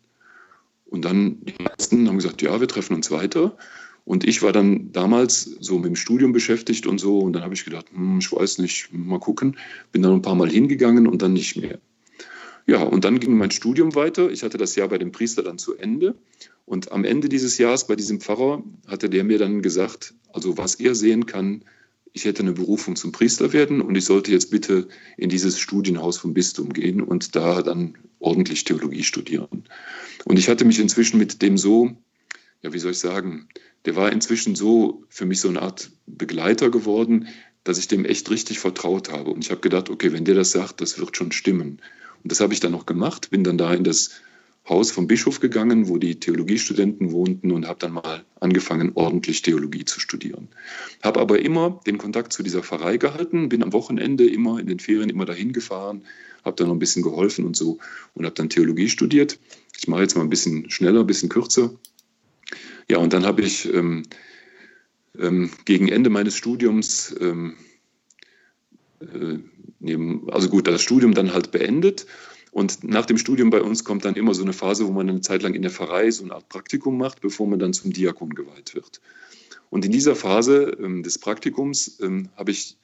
[0.90, 3.58] Und dann die meisten haben gesagt, ja, wir treffen uns weiter.
[4.06, 7.20] Und ich war dann damals so mit dem Studium beschäftigt und so.
[7.20, 9.58] Und dann habe ich gedacht, hm, ich weiß nicht, mal gucken.
[9.92, 11.80] Bin dann ein paar Mal hingegangen und dann nicht mehr.
[12.66, 14.30] Ja, und dann ging mein Studium weiter.
[14.30, 16.16] Ich hatte das Jahr bei dem Priester dann zu Ende.
[16.66, 20.76] Und am Ende dieses Jahres bei diesem Pfarrer hatte der mir dann gesagt, also was
[20.76, 21.64] er sehen kann,
[22.14, 26.18] ich hätte eine Berufung zum Priester werden und ich sollte jetzt bitte in dieses Studienhaus
[26.18, 29.66] vom Bistum gehen und da dann ordentlich Theologie studieren.
[30.26, 31.92] Und ich hatte mich inzwischen mit dem so,
[32.62, 33.48] ja, wie soll ich sagen,
[33.86, 37.28] der war inzwischen so für mich so eine Art Begleiter geworden,
[37.64, 39.32] dass ich dem echt richtig vertraut habe.
[39.32, 41.82] Und ich habe gedacht, okay, wenn der das sagt, das wird schon stimmen.
[42.24, 44.22] Und das habe ich dann noch gemacht, bin dann da in das
[44.68, 49.86] Haus vom Bischof gegangen, wo die Theologiestudenten wohnten und habe dann mal angefangen, ordentlich Theologie
[49.86, 50.50] zu studieren.
[51.02, 54.80] Habe aber immer den Kontakt zu dieser Pfarrei gehalten, bin am Wochenende immer in den
[54.80, 56.04] Ferien immer dahin gefahren,
[56.44, 57.78] habe dann noch ein bisschen geholfen und so
[58.14, 59.40] und habe dann Theologie studiert.
[59.78, 61.72] Ich mache jetzt mal ein bisschen schneller, ein bisschen kürzer.
[62.90, 64.04] Ja, und dann habe ich ähm,
[65.18, 67.56] ähm, gegen Ende meines Studiums, ähm,
[69.02, 69.40] äh,
[69.80, 72.08] neben, also gut, das Studium dann halt beendet
[72.58, 75.22] und nach dem Studium bei uns kommt dann immer so eine Phase, wo man eine
[75.22, 78.34] Zeit lang in der Pfarrei so eine Art Praktikum macht, bevor man dann zum Diakon
[78.34, 79.00] geweiht wird.
[79.70, 82.78] Und in dieser Phase ähm, des Praktikums ähm, habe ich,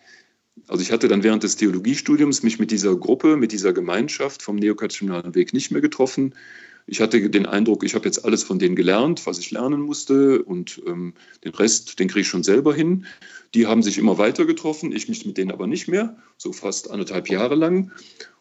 [0.67, 4.57] also ich hatte dann während des Theologiestudiums mich mit dieser Gruppe, mit dieser Gemeinschaft vom
[4.57, 6.35] neokatechumalen Weg nicht mehr getroffen.
[6.85, 10.43] Ich hatte den Eindruck, ich habe jetzt alles von denen gelernt, was ich lernen musste
[10.43, 11.13] und ähm,
[11.43, 13.05] den Rest, den kriege ich schon selber hin.
[13.53, 16.91] Die haben sich immer weiter getroffen, ich mich mit denen aber nicht mehr, so fast
[16.91, 17.91] anderthalb Jahre lang.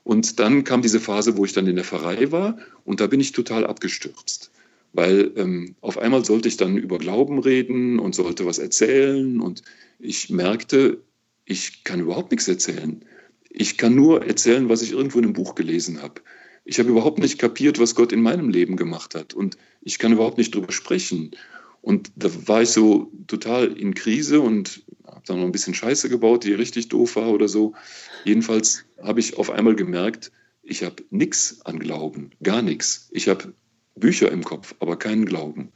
[0.04, 3.20] Und dann kam diese Phase, wo ich dann in der Pfarrei war und da bin
[3.20, 4.50] ich total abgestürzt.
[4.92, 9.62] Weil ähm, auf einmal sollte ich dann über Glauben reden und sollte was erzählen und
[9.98, 10.98] ich merkte,
[11.44, 13.04] ich kann überhaupt nichts erzählen.
[13.48, 16.22] Ich kann nur erzählen, was ich irgendwo in einem Buch gelesen habe.
[16.64, 20.12] Ich habe überhaupt nicht kapiert, was Gott in meinem Leben gemacht hat und ich kann
[20.12, 21.32] überhaupt nicht drüber sprechen.
[21.80, 26.08] Und da war ich so total in Krise und habe dann noch ein bisschen Scheiße
[26.08, 27.74] gebaut, die richtig doof war oder so.
[28.24, 30.30] Jedenfalls habe ich auf einmal gemerkt,
[30.62, 33.08] ich habe nichts an Glauben, gar nichts.
[33.10, 33.52] Ich habe
[33.96, 35.72] Bücher im Kopf, aber keinen Glauben.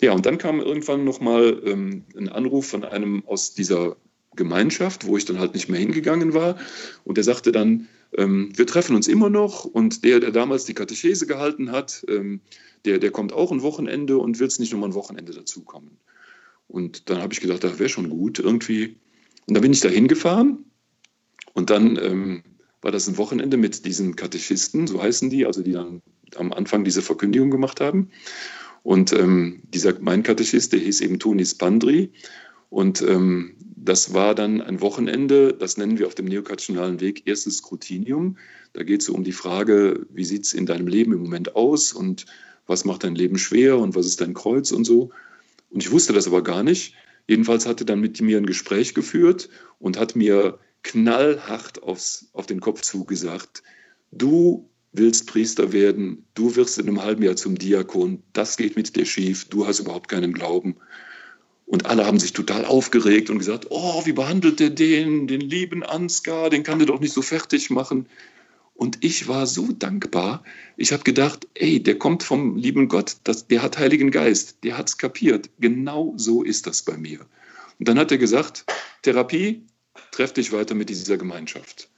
[0.00, 3.96] Ja, und dann kam irgendwann nochmal ähm, ein Anruf von einem aus dieser
[4.36, 6.58] Gemeinschaft, wo ich dann halt nicht mehr hingegangen war.
[7.04, 11.26] Und der sagte dann, wir treffen uns immer noch und der, der damals die Katechese
[11.26, 12.40] gehalten hat, ähm,
[12.84, 15.98] der, der kommt auch ein Wochenende und wird es nicht nochmal ein Wochenende dazukommen.
[16.68, 18.96] Und dann habe ich gedacht, das wäre schon gut irgendwie.
[19.46, 20.64] Und dann bin ich da hingefahren
[21.52, 22.42] und dann ähm,
[22.82, 26.02] war das ein Wochenende mit diesen Katechisten, so heißen die, also die dann
[26.36, 28.10] am Anfang diese Verkündigung gemacht haben.
[28.82, 32.12] Und ähm, dieser, mein Katechist, der hieß eben Toni Spandri.
[32.68, 37.58] Und ähm, das war dann ein Wochenende, das nennen wir auf dem neokatechonalen Weg erstes
[37.58, 38.38] Scrutinium.
[38.72, 41.92] Da geht es um die Frage, wie sieht es in deinem Leben im Moment aus
[41.92, 42.24] und
[42.66, 45.10] was macht dein Leben schwer und was ist dein Kreuz und so.
[45.70, 46.94] Und ich wusste das aber gar nicht.
[47.28, 52.46] Jedenfalls hat er dann mit mir ein Gespräch geführt und hat mir knallhart aufs, auf
[52.46, 53.62] den Kopf zugesagt,
[54.12, 58.96] du willst Priester werden, du wirst in einem halben Jahr zum Diakon, das geht mit
[58.96, 60.76] dir schief, du hast überhaupt keinen Glauben.
[61.66, 65.82] Und alle haben sich total aufgeregt und gesagt, oh, wie behandelt der den, den lieben
[65.82, 68.06] Ansgar, den kann der doch nicht so fertig machen.
[68.74, 70.44] Und ich war so dankbar.
[70.76, 74.76] Ich habe gedacht, ey, der kommt vom lieben Gott, das, der hat Heiligen Geist, der
[74.76, 75.48] hat es kapiert.
[75.58, 77.20] Genau so ist das bei mir.
[77.78, 78.66] Und dann hat er gesagt,
[79.02, 79.62] Therapie,
[80.10, 81.88] treff dich weiter mit dieser Gemeinschaft.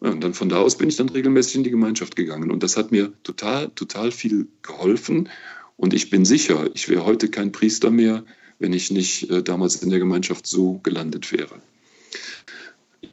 [0.00, 2.50] Und dann von da aus bin ich dann regelmäßig in die Gemeinschaft gegangen.
[2.50, 5.28] Und das hat mir total, total viel geholfen.
[5.76, 8.24] Und ich bin sicher, ich wäre heute kein Priester mehr,
[8.58, 11.60] wenn ich nicht äh, damals in der Gemeinschaft so gelandet wäre.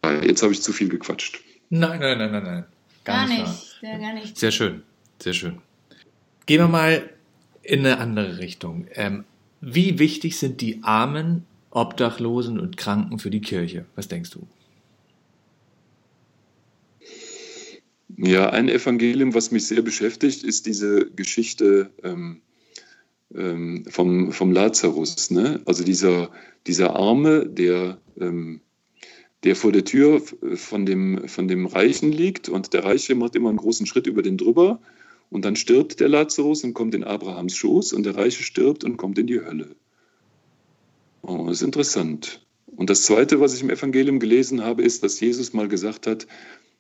[0.04, 1.42] Ja, jetzt habe ich zu viel gequatscht.
[1.70, 2.66] Nein, nein, nein, nein, nein.
[3.04, 3.48] Gar, gar nicht.
[3.48, 3.78] nicht.
[3.82, 4.38] Ja, gar nicht.
[4.38, 4.84] Sehr schön,
[5.22, 5.62] sehr schön.
[6.46, 7.10] Gehen wir mal
[7.64, 8.88] in eine andere Richtung.
[8.94, 9.24] Ähm,
[9.62, 13.86] wie wichtig sind die Armen, Obdachlosen und Kranken für die Kirche?
[13.96, 14.48] Was denkst du?
[18.18, 22.42] Ja, ein Evangelium, was mich sehr beschäftigt, ist diese Geschichte ähm,
[23.36, 25.32] ähm, vom, vom Lazarus.
[25.32, 25.62] Ne?
[25.66, 26.32] Also dieser,
[26.68, 28.62] dieser Arme, der ähm,
[29.44, 30.22] der vor der Tür
[30.56, 34.22] von dem, von dem Reichen liegt und der Reiche macht immer einen großen Schritt über
[34.22, 34.80] den drüber
[35.30, 38.98] und dann stirbt der Lazarus und kommt in Abrahams Schoß und der Reiche stirbt und
[38.98, 39.76] kommt in die Hölle.
[41.24, 42.46] Oh, das ist interessant.
[42.68, 46.28] Und das Zweite, was ich im Evangelium gelesen habe, ist, dass Jesus mal gesagt hat,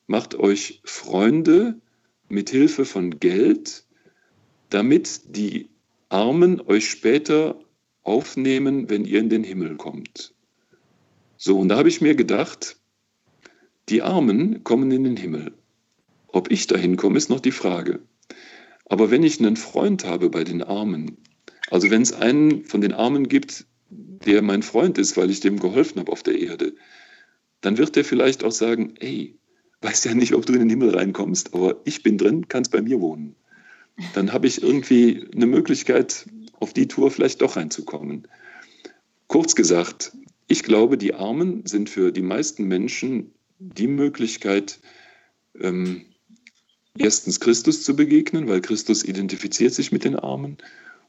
[0.07, 1.79] macht euch Freunde
[2.29, 3.85] mit Hilfe von Geld,
[4.69, 5.69] damit die
[6.11, 7.57] Armen euch später
[8.03, 10.33] aufnehmen, wenn ihr in den Himmel kommt.
[11.37, 12.75] So, und da habe ich mir gedacht,
[13.87, 15.53] die Armen kommen in den Himmel.
[16.27, 18.01] Ob ich dahin komme, ist noch die Frage.
[18.83, 21.15] Aber wenn ich einen Freund habe bei den Armen,
[21.69, 25.59] also wenn es einen von den Armen gibt, der mein Freund ist, weil ich dem
[25.59, 26.75] geholfen habe auf der Erde,
[27.61, 29.39] dann wird er vielleicht auch sagen, ey,
[29.79, 32.81] weiß ja nicht, ob du in den Himmel reinkommst, aber ich bin drin, kannst bei
[32.81, 33.37] mir wohnen.
[34.13, 36.25] Dann habe ich irgendwie eine Möglichkeit,
[36.59, 38.27] auf die Tour vielleicht doch reinzukommen.
[39.27, 40.11] Kurz gesagt,
[40.47, 44.79] ich glaube, die Armen sind für die meisten Menschen die Möglichkeit,
[45.59, 46.05] ähm,
[46.97, 50.57] erstens Christus zu begegnen, weil Christus identifiziert sich mit den Armen.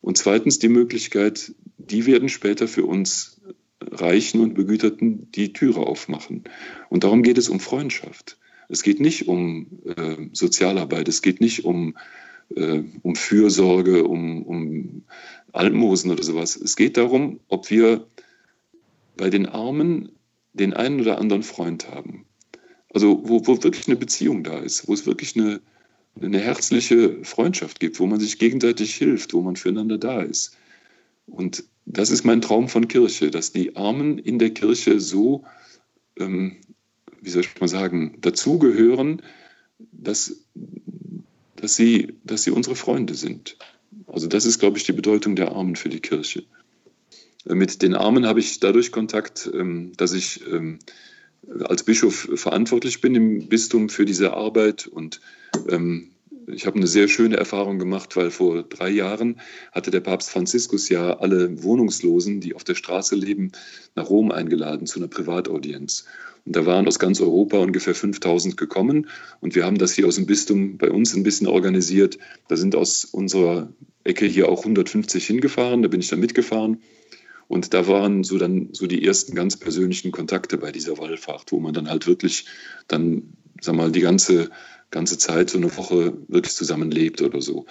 [0.00, 3.40] Und zweitens die Möglichkeit, die werden später für uns
[3.80, 6.44] Reichen und Begüterten die Türe aufmachen.
[6.88, 8.38] Und darum geht es um Freundschaft.
[8.68, 11.96] Es geht nicht um äh, Sozialarbeit, es geht nicht um,
[12.56, 15.04] äh, um Fürsorge, um, um
[15.52, 16.56] Almosen oder sowas.
[16.56, 18.06] Es geht darum, ob wir
[19.16, 20.12] bei den Armen
[20.54, 22.26] den einen oder anderen Freund haben.
[22.92, 25.60] Also wo, wo wirklich eine Beziehung da ist, wo es wirklich eine,
[26.20, 30.56] eine herzliche Freundschaft gibt, wo man sich gegenseitig hilft, wo man füreinander da ist.
[31.26, 35.44] Und das ist mein Traum von Kirche, dass die Armen in der Kirche so,
[36.18, 36.56] ähm,
[37.20, 39.22] wie soll ich mal sagen, dazugehören,
[39.90, 40.44] dass,
[41.62, 43.56] dass, sie, dass sie unsere Freunde sind.
[44.06, 46.42] Also das ist, glaube ich, die Bedeutung der Armen für die Kirche.
[47.46, 50.80] Äh, mit den Armen habe ich dadurch Kontakt, ähm, dass ich ähm,
[51.62, 55.20] als Bischof verantwortlich bin im Bistum für diese Arbeit und
[55.68, 56.08] ähm,
[56.48, 59.40] ich habe eine sehr schöne Erfahrung gemacht, weil vor drei Jahren
[59.70, 63.52] hatte der Papst Franziskus ja alle Wohnungslosen, die auf der Straße leben,
[63.94, 66.06] nach Rom eingeladen zu einer Privataudienz.
[66.44, 69.08] Und da waren aus ganz Europa ungefähr 5000 gekommen.
[69.40, 72.18] Und wir haben das hier aus dem Bistum bei uns ein bisschen organisiert.
[72.48, 73.72] Da sind aus unserer
[74.04, 75.82] Ecke hier auch 150 hingefahren.
[75.82, 76.82] Da bin ich dann mitgefahren.
[77.48, 81.60] Und da waren so dann so die ersten ganz persönlichen Kontakte bei dieser Wallfahrt, wo
[81.60, 82.46] man dann halt wirklich
[82.88, 84.50] dann, sag mal, die ganze
[84.92, 87.66] ganze Zeit, so eine Woche wirklich zusammenlebt oder so.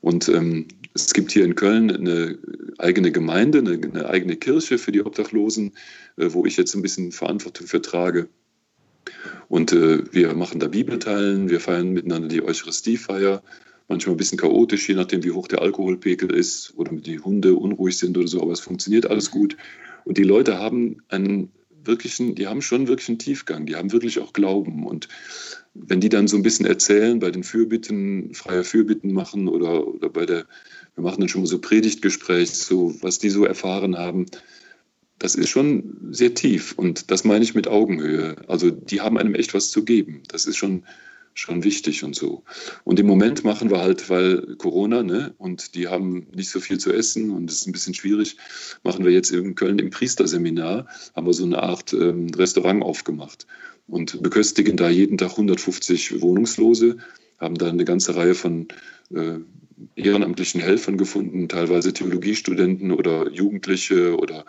[0.00, 2.38] Und ähm, es gibt hier in Köln eine
[2.78, 5.72] eigene Gemeinde, eine, eine eigene Kirche für die Obdachlosen,
[6.16, 8.28] äh, wo ich jetzt ein bisschen Verantwortung für trage.
[9.48, 13.42] Und äh, wir machen da Bibelteilen, wir feiern miteinander die Eucharistiefeier,
[13.88, 17.96] manchmal ein bisschen chaotisch, je nachdem, wie hoch der Alkoholpegel ist oder die Hunde unruhig
[17.98, 19.56] sind oder so, aber es funktioniert alles gut.
[20.04, 21.50] Und die Leute haben einen
[21.84, 24.86] wirklichen, die haben schon wirklich einen Tiefgang, die haben wirklich auch Glauben.
[24.86, 25.08] Und
[25.74, 30.08] wenn die dann so ein bisschen erzählen, bei den Fürbitten, freie Fürbitten machen oder, oder
[30.08, 30.46] bei der,
[30.96, 34.26] wir machen dann schon mal so Predigtgespräch, so was die so erfahren haben,
[35.18, 38.36] das ist schon sehr tief und das meine ich mit Augenhöhe.
[38.48, 40.22] Also die haben einem echt was zu geben.
[40.28, 40.84] Das ist schon,
[41.32, 42.42] schon wichtig und so.
[42.84, 46.78] Und im Moment machen wir halt, weil Corona, ne, und die haben nicht so viel
[46.78, 48.36] zu essen und es ist ein bisschen schwierig,
[48.82, 53.46] machen wir jetzt in Köln im Priesterseminar, haben wir so eine Art ähm, Restaurant aufgemacht
[53.86, 56.98] und beköstigen da jeden Tag 150 Wohnungslose,
[57.38, 58.68] haben da eine ganze Reihe von
[59.14, 59.38] äh,
[59.94, 64.44] ehrenamtlichen Helfern gefunden, teilweise Theologiestudenten oder Jugendliche oder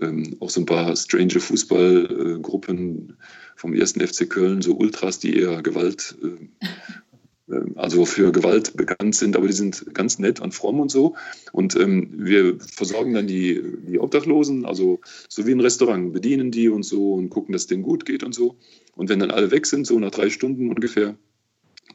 [0.00, 3.16] ähm, auch so ein paar strange Fußballgruppen
[3.56, 9.16] vom ersten FC Köln, so Ultras, die eher Gewalt, äh, äh, also für Gewalt bekannt
[9.16, 11.16] sind, aber die sind ganz nett und fromm und so.
[11.52, 16.68] Und ähm, wir versorgen dann die, die Obdachlosen, also so wie ein Restaurant, bedienen die
[16.68, 18.56] und so und gucken, dass es denen gut geht und so.
[18.94, 21.16] Und wenn dann alle weg sind, so nach drei Stunden ungefähr,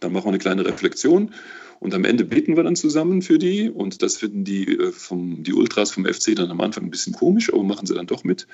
[0.02, 1.32] dann machen wir eine kleine Reflexion
[1.80, 5.44] und am Ende beten wir dann zusammen für die und das finden die, äh, vom,
[5.44, 8.24] die Ultras vom FC dann am Anfang ein bisschen komisch, aber machen sie dann doch
[8.24, 8.48] mit.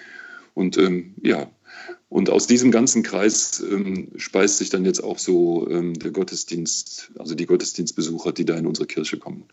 [0.54, 1.50] Und ähm, ja,
[2.10, 7.12] und aus diesem ganzen Kreis ähm, speist sich dann jetzt auch so ähm, der Gottesdienst,
[7.18, 9.46] also die Gottesdienstbesucher, die da in unsere Kirche kommen.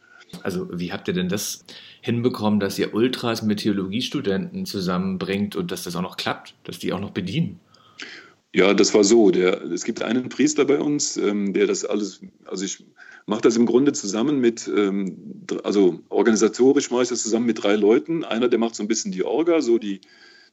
[0.42, 1.64] Also wie habt ihr denn das
[2.00, 6.92] hinbekommen, dass ihr Ultras mit Theologiestudenten zusammenbringt und dass das auch noch klappt, dass die
[6.92, 7.60] auch noch bedienen?
[8.54, 9.30] Ja, das war so.
[9.30, 12.84] Der, es gibt einen Priester bei uns, ähm, der das alles, also ich
[13.26, 17.76] mache das im Grunde zusammen mit, ähm, also organisatorisch mache ich das zusammen mit drei
[17.76, 18.24] Leuten.
[18.24, 20.00] Einer, der macht so ein bisschen die Orga, so die,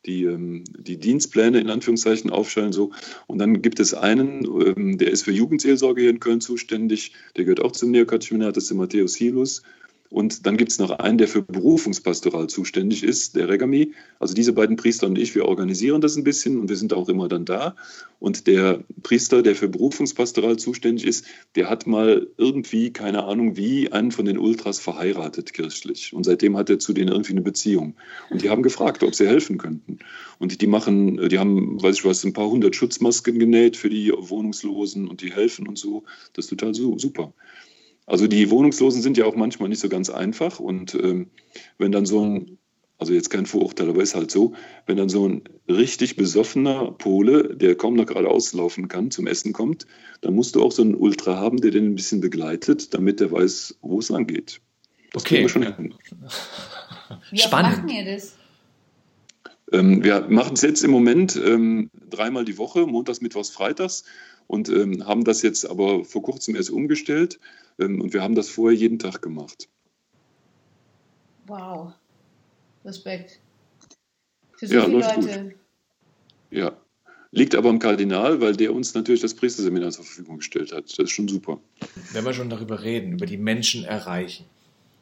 [0.06, 2.74] die, ähm, die Dienstpläne in Anführungszeichen aufstellen.
[2.74, 2.92] So.
[3.28, 7.46] Und dann gibt es einen, ähm, der ist für Jugendseelsorge hier in Köln zuständig, der
[7.46, 9.64] gehört auch zum Neokatechumenat, das ist der Matthäus Hilus.
[10.16, 13.92] Und dann gibt es noch einen, der für Berufungspastoral zuständig ist, der Regami.
[14.18, 17.10] Also diese beiden Priester und ich, wir organisieren das ein bisschen und wir sind auch
[17.10, 17.76] immer dann da.
[18.20, 23.92] Und der Priester, der für Berufungspastoral zuständig ist, der hat mal irgendwie, keine Ahnung wie,
[23.92, 26.14] einen von den Ultras verheiratet kirchlich.
[26.14, 27.96] Und seitdem hat er zu denen irgendwie eine Beziehung.
[28.30, 30.00] Und die haben gefragt, ob sie helfen könnten.
[30.40, 34.14] Und die machen, die haben, weiß ich was, ein paar hundert Schutzmasken genäht für die
[34.16, 36.06] Wohnungslosen und die helfen und so.
[36.32, 37.34] Das ist total super.
[38.06, 41.32] Also die Wohnungslosen sind ja auch manchmal nicht so ganz einfach und ähm,
[41.78, 42.58] wenn dann so ein,
[42.98, 44.54] also jetzt kein Vorurteil, aber ist halt so,
[44.86, 49.54] wenn dann so ein richtig besoffener Pole, der kaum noch gerade auslaufen kann, zum Essen
[49.54, 49.88] kommt,
[50.22, 53.32] dann musst du auch so einen Ultra haben, der den ein bisschen begleitet, damit der
[53.32, 54.62] weiß, wo es lang geht.
[55.12, 55.42] Das okay.
[55.42, 55.76] wir schon ja.
[55.76, 55.94] hin.
[57.32, 57.78] Wie Spannend.
[57.78, 58.36] machen ihr das?
[59.72, 64.04] Ähm, wir machen es jetzt im Moment ähm, dreimal die Woche, montags, mittwochs, freitags.
[64.48, 67.40] Und ähm, haben das jetzt aber vor kurzem erst umgestellt
[67.80, 69.68] ähm, und wir haben das vorher jeden Tag gemacht.
[71.48, 71.94] Wow.
[72.84, 73.40] Respekt.
[74.58, 75.44] Für so ja, viele Leute.
[75.44, 75.56] Gut.
[76.52, 76.78] Ja.
[77.32, 80.86] Liegt aber am Kardinal, weil der uns natürlich das Priesterseminar zur Verfügung gestellt hat.
[80.86, 81.60] Das ist schon super.
[82.14, 84.46] Wenn wir schon darüber reden, über die Menschen erreichen.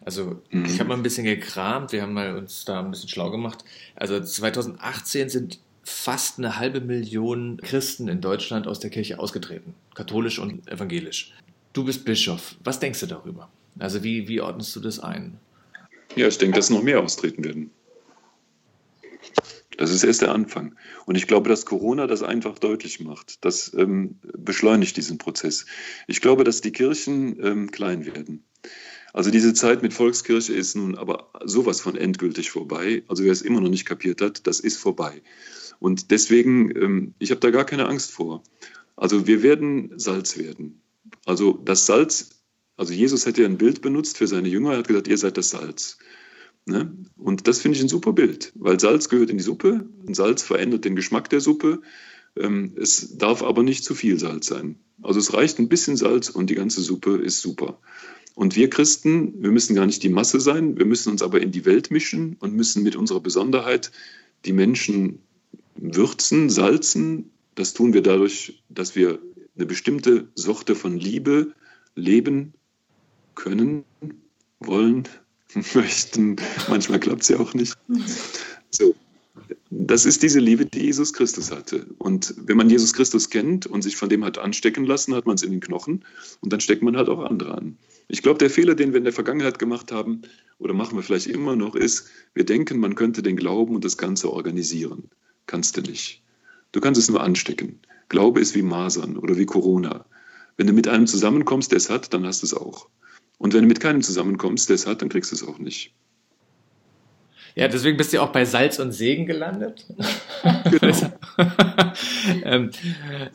[0.04, 0.66] Also mhm.
[0.66, 3.64] ich habe mal ein bisschen gekramt, wir haben mal uns da ein bisschen schlau gemacht.
[3.96, 10.40] Also 2018 sind fast eine halbe Million Christen in Deutschland aus der Kirche ausgetreten, katholisch
[10.40, 11.34] und evangelisch.
[11.74, 12.56] Du bist Bischof.
[12.64, 13.50] Was denkst du darüber?
[13.80, 15.40] Also wie, wie ordnest du das ein?
[16.16, 17.72] Ja, ich denke, dass noch mehr austreten werden.
[19.78, 20.76] Das ist erst der Anfang.
[21.06, 23.44] Und ich glaube, dass Corona das einfach deutlich macht.
[23.44, 25.66] Das ähm, beschleunigt diesen Prozess.
[26.08, 28.44] Ich glaube, dass die Kirchen ähm, klein werden.
[29.14, 33.04] Also diese Zeit mit Volkskirche ist nun aber sowas von endgültig vorbei.
[33.08, 35.22] Also wer es immer noch nicht kapiert hat, das ist vorbei.
[35.80, 38.44] Und deswegen, ähm, ich habe da gar keine Angst vor.
[38.96, 40.82] Also wir werden Salz werden.
[41.26, 42.44] Also das Salz,
[42.76, 45.38] also Jesus hätte ja ein Bild benutzt für seine Jünger, er hat gesagt, ihr seid
[45.38, 46.00] das Salz.
[46.66, 46.96] Ne?
[47.18, 50.42] Und das finde ich ein super Bild, weil Salz gehört in die Suppe und Salz
[50.42, 51.82] verändert den Geschmack der Suppe.
[52.36, 54.76] Ähm, es darf aber nicht zu viel Salz sein.
[55.02, 57.80] Also es reicht ein bisschen Salz und die ganze Suppe ist super.
[58.36, 61.52] Und wir Christen, wir müssen gar nicht die Masse sein, wir müssen uns aber in
[61.52, 63.92] die Welt mischen und müssen mit unserer Besonderheit
[64.46, 65.20] die Menschen
[65.76, 67.30] würzen, salzen.
[67.56, 69.20] Das tun wir dadurch, dass wir
[69.56, 71.54] eine bestimmte Sorte von Liebe
[71.96, 72.54] leben
[73.36, 73.84] können,
[74.60, 75.08] wollen,
[75.76, 76.38] möchten.
[76.68, 77.78] Manchmal klappt es ja auch nicht.
[78.72, 78.96] So.
[79.76, 81.88] Das ist diese Liebe, die Jesus Christus hatte.
[81.98, 85.36] Und wenn man Jesus Christus kennt und sich von dem hat anstecken lassen, hat man
[85.36, 86.06] es in den Knochen
[86.42, 87.78] und dann steckt man halt auch andere an.
[88.08, 90.22] Ich glaube, der Fehler, den wir in der Vergangenheit gemacht haben
[90.60, 93.98] oder machen wir vielleicht immer noch, ist, wir denken, man könnte den Glauben und das
[93.98, 95.10] Ganze organisieren.
[95.48, 96.22] Kannst du nicht.
[96.72, 97.80] Du kannst es nur anstecken.
[98.10, 100.06] Glaube ist wie Masern oder wie Corona.
[100.56, 102.90] Wenn du mit einem zusammenkommst, der es hat, dann hast du es auch.
[103.40, 105.96] Und wenn du mit keinem zusammenkommst, der es hat, dann kriegst du es auch nicht.
[107.56, 109.86] Ja, deswegen bist du auch bei Salz und Segen gelandet.
[110.72, 111.14] Genau.
[112.44, 112.72] ähm,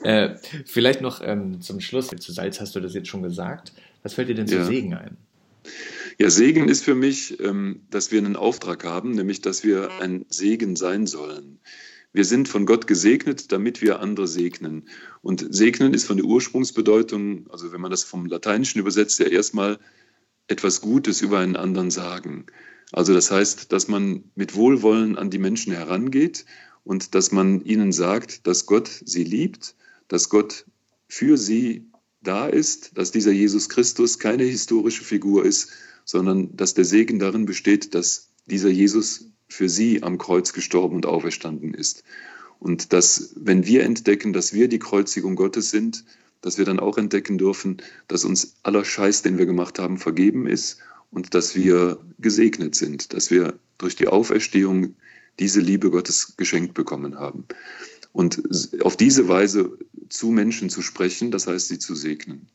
[0.03, 2.09] äh, vielleicht noch ähm, zum Schluss.
[2.09, 3.73] Zu Salz hast du das jetzt schon gesagt.
[4.03, 4.65] Was fällt dir denn zu ja.
[4.65, 5.17] Segen ein?
[6.19, 10.27] Ja, Segen ist für mich, ähm, dass wir einen Auftrag haben, nämlich dass wir ein
[10.29, 11.61] Segen sein sollen.
[12.13, 14.89] Wir sind von Gott gesegnet, damit wir andere segnen.
[15.23, 19.79] Und segnen ist von der Ursprungsbedeutung, also wenn man das vom Lateinischen übersetzt, ja erstmal
[20.49, 22.47] etwas Gutes über einen anderen sagen.
[22.93, 26.47] Also das heißt, dass man mit Wohlwollen an die Menschen herangeht
[26.85, 29.75] und dass man ihnen sagt, dass Gott sie liebt,
[30.09, 30.65] dass Gott
[31.07, 31.87] für sie
[32.23, 35.71] da ist, dass dieser Jesus Christus keine historische Figur ist,
[36.05, 41.07] sondern dass der Segen darin besteht, dass dieser Jesus für sie am Kreuz gestorben und
[41.07, 42.05] auferstanden ist.
[42.59, 46.05] Und dass, wenn wir entdecken, dass wir die Kreuzigung Gottes sind,
[46.41, 47.79] dass wir dann auch entdecken dürfen,
[48.09, 50.79] dass uns aller Scheiß, den wir gemacht haben, vergeben ist
[51.11, 54.97] und dass wir gesegnet sind, dass wir durch die Auferstehung
[55.39, 57.47] diese Liebe Gottes geschenkt bekommen haben.
[58.13, 58.43] Und
[58.83, 59.79] auf diese Weise
[60.09, 62.49] zu Menschen zu sprechen, das heißt, sie zu segnen.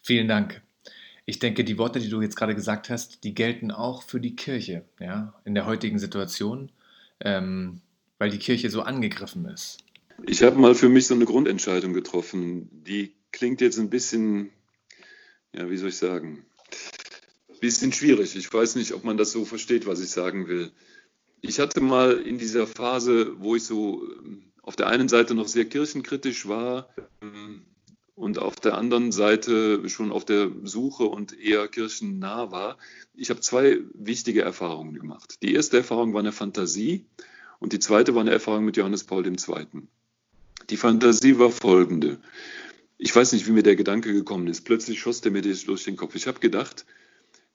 [0.00, 0.62] Vielen Dank.
[1.24, 4.36] Ich denke, die Worte, die du jetzt gerade gesagt hast, die gelten auch für die
[4.36, 6.70] Kirche, ja, in der heutigen Situation,
[7.20, 7.80] ähm,
[8.18, 9.78] weil die Kirche so angegriffen ist.
[10.24, 12.68] Ich habe mal für mich so eine Grundentscheidung getroffen.
[12.84, 14.50] Die klingt jetzt ein bisschen,
[15.52, 16.46] ja, wie soll ich sagen,
[17.66, 18.36] bisschen schwierig.
[18.36, 20.70] Ich weiß nicht, ob man das so versteht, was ich sagen will.
[21.40, 25.48] Ich hatte mal in dieser Phase, wo ich so ähm, auf der einen Seite noch
[25.48, 26.88] sehr kirchenkritisch war,
[27.20, 27.62] ähm,
[28.16, 32.78] und auf der anderen Seite schon auf der Suche und eher kirchennah war.
[33.14, 35.36] Ich habe zwei wichtige Erfahrungen gemacht.
[35.42, 37.04] Die erste Erfahrung war eine Fantasie
[37.60, 39.66] und die zweite war eine Erfahrung mit Johannes Paul II.
[40.70, 42.18] Die Fantasie war folgende.
[42.96, 44.62] Ich weiß nicht, wie mir der Gedanke gekommen ist.
[44.62, 46.14] Plötzlich schoss der mir durch den Kopf.
[46.14, 46.86] Ich habe gedacht,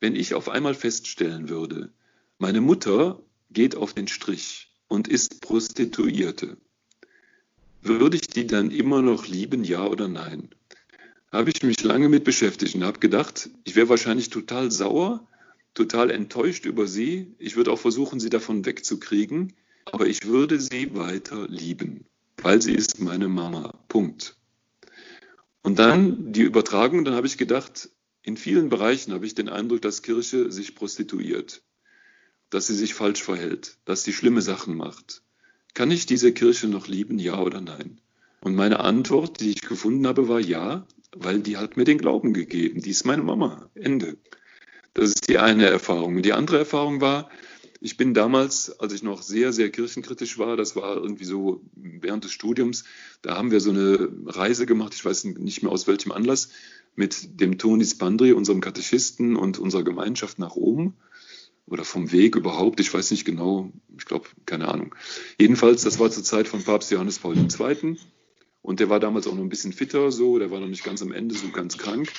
[0.01, 1.93] wenn ich auf einmal feststellen würde,
[2.39, 3.21] meine Mutter
[3.51, 6.57] geht auf den Strich und ist Prostituierte,
[7.81, 10.49] würde ich die dann immer noch lieben, ja oder nein?
[11.31, 15.25] Habe ich mich lange mit beschäftigt und habe gedacht, ich wäre wahrscheinlich total sauer,
[15.73, 17.33] total enttäuscht über sie.
[17.39, 19.53] Ich würde auch versuchen, sie davon wegzukriegen,
[19.85, 22.05] aber ich würde sie weiter lieben,
[22.41, 23.79] weil sie ist meine Mama.
[23.87, 24.35] Punkt.
[25.63, 27.89] Und dann die Übertragung, dann habe ich gedacht,
[28.23, 31.63] in vielen Bereichen habe ich den Eindruck, dass Kirche sich prostituiert,
[32.49, 35.23] dass sie sich falsch verhält, dass sie schlimme Sachen macht,
[35.73, 38.01] kann ich diese Kirche noch lieben, ja oder nein?
[38.41, 42.33] Und meine Antwort, die ich gefunden habe, war ja, weil die hat mir den Glauben
[42.33, 42.81] gegeben.
[42.81, 43.69] Die ist meine Mama.
[43.75, 44.17] Ende.
[44.93, 46.21] Das ist die eine Erfahrung.
[46.21, 47.29] Die andere Erfahrung war,
[47.83, 52.23] Ich bin damals, als ich noch sehr, sehr kirchenkritisch war, das war irgendwie so während
[52.23, 52.83] des Studiums,
[53.23, 56.49] da haben wir so eine Reise gemacht, ich weiß nicht mehr aus welchem Anlass,
[56.95, 60.93] mit dem Toni Spandri, unserem Katechisten und unserer Gemeinschaft nach Rom
[61.65, 64.93] oder vom Weg überhaupt, ich weiß nicht genau, ich glaube, keine Ahnung.
[65.39, 67.97] Jedenfalls, das war zur Zeit von Papst Johannes Paul II.
[68.63, 71.01] Und der war damals auch noch ein bisschen fitter, so, der war noch nicht ganz
[71.01, 72.11] am Ende, so ganz krank.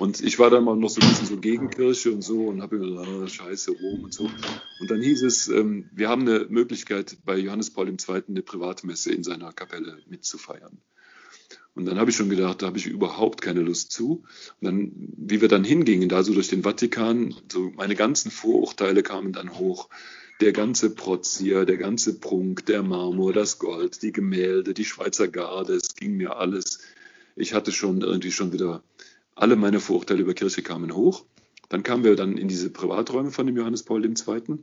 [0.00, 2.62] Und ich war dann mal noch so ein bisschen so gegen Kirche und so und
[2.62, 4.28] habe mir gedacht, oh, scheiße, Rom und so.
[4.80, 8.22] Und dann hieß es, ähm, wir haben eine Möglichkeit, bei Johannes Paul II.
[8.28, 10.78] eine Privatmesse in seiner Kapelle mitzufeiern.
[11.74, 14.22] Und dann habe ich schon gedacht, da habe ich überhaupt keine Lust zu.
[14.60, 19.02] Und dann, wie wir dann hingingen, da so durch den Vatikan, so meine ganzen Vorurteile
[19.02, 19.88] kamen dann hoch
[20.40, 25.28] der ganze Protz hier, der ganze Prunk, der Marmor, das Gold, die Gemälde, die Schweizer
[25.28, 26.80] Garde, es ging mir alles.
[27.36, 28.82] Ich hatte schon irgendwie schon wieder,
[29.34, 31.24] alle meine Vorurteile über Kirche kamen hoch.
[31.68, 34.58] Dann kamen wir dann in diese Privaträume von dem Johannes Paul II.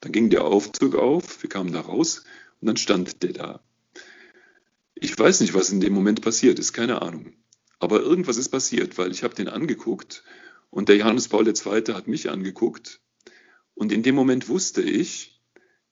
[0.00, 2.24] Dann ging der Aufzug auf, wir kamen da raus
[2.60, 3.60] und dann stand der da.
[5.04, 7.32] Ich weiß nicht, was in dem Moment passiert ist, keine Ahnung.
[7.80, 10.22] Aber irgendwas ist passiert, weil ich habe den angeguckt
[10.70, 11.82] und der Johannes Paul II.
[11.92, 13.00] hat mich angeguckt
[13.74, 15.42] und in dem Moment wusste ich,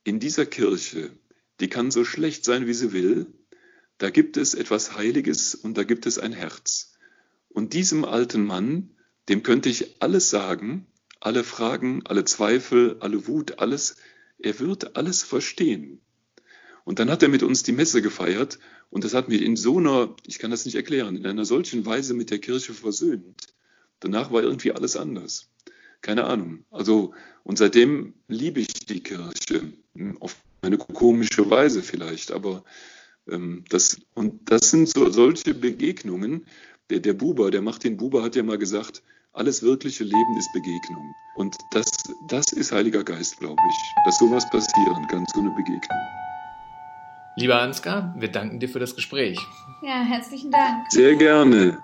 [0.04, 1.10] in dieser Kirche,
[1.58, 3.26] die kann so schlecht sein, wie sie will,
[3.98, 6.92] da gibt es etwas Heiliges und da gibt es ein Herz.
[7.48, 8.90] Und diesem alten Mann,
[9.28, 10.86] dem könnte ich alles sagen,
[11.18, 13.96] alle Fragen, alle Zweifel, alle Wut, alles,
[14.38, 16.00] er wird alles verstehen.
[16.84, 18.60] Und dann hat er mit uns die Messe gefeiert
[18.90, 21.86] und das hat mich in so einer, ich kann das nicht erklären, in einer solchen
[21.86, 23.54] Weise mit der Kirche versöhnt.
[24.00, 25.50] Danach war irgendwie alles anders
[26.02, 26.64] keine Ahnung.
[26.70, 27.12] Also,
[27.44, 29.72] und seitdem liebe ich die Kirche.
[30.20, 32.64] Auf eine komische Weise vielleicht, aber
[33.28, 36.46] ähm, das, und das sind so, solche Begegnungen.
[36.90, 41.14] Der, der Buber, der Martin Buber hat ja mal gesagt, alles wirkliche Leben ist Begegnung.
[41.34, 41.90] Und das,
[42.28, 46.29] das ist Heiliger Geist, glaube ich, dass sowas passieren kann, so eine Begegnung.
[47.36, 49.38] Lieber Ansgar, wir danken dir für das Gespräch.
[49.82, 50.90] Ja, herzlichen Dank.
[50.90, 51.78] Sehr gerne.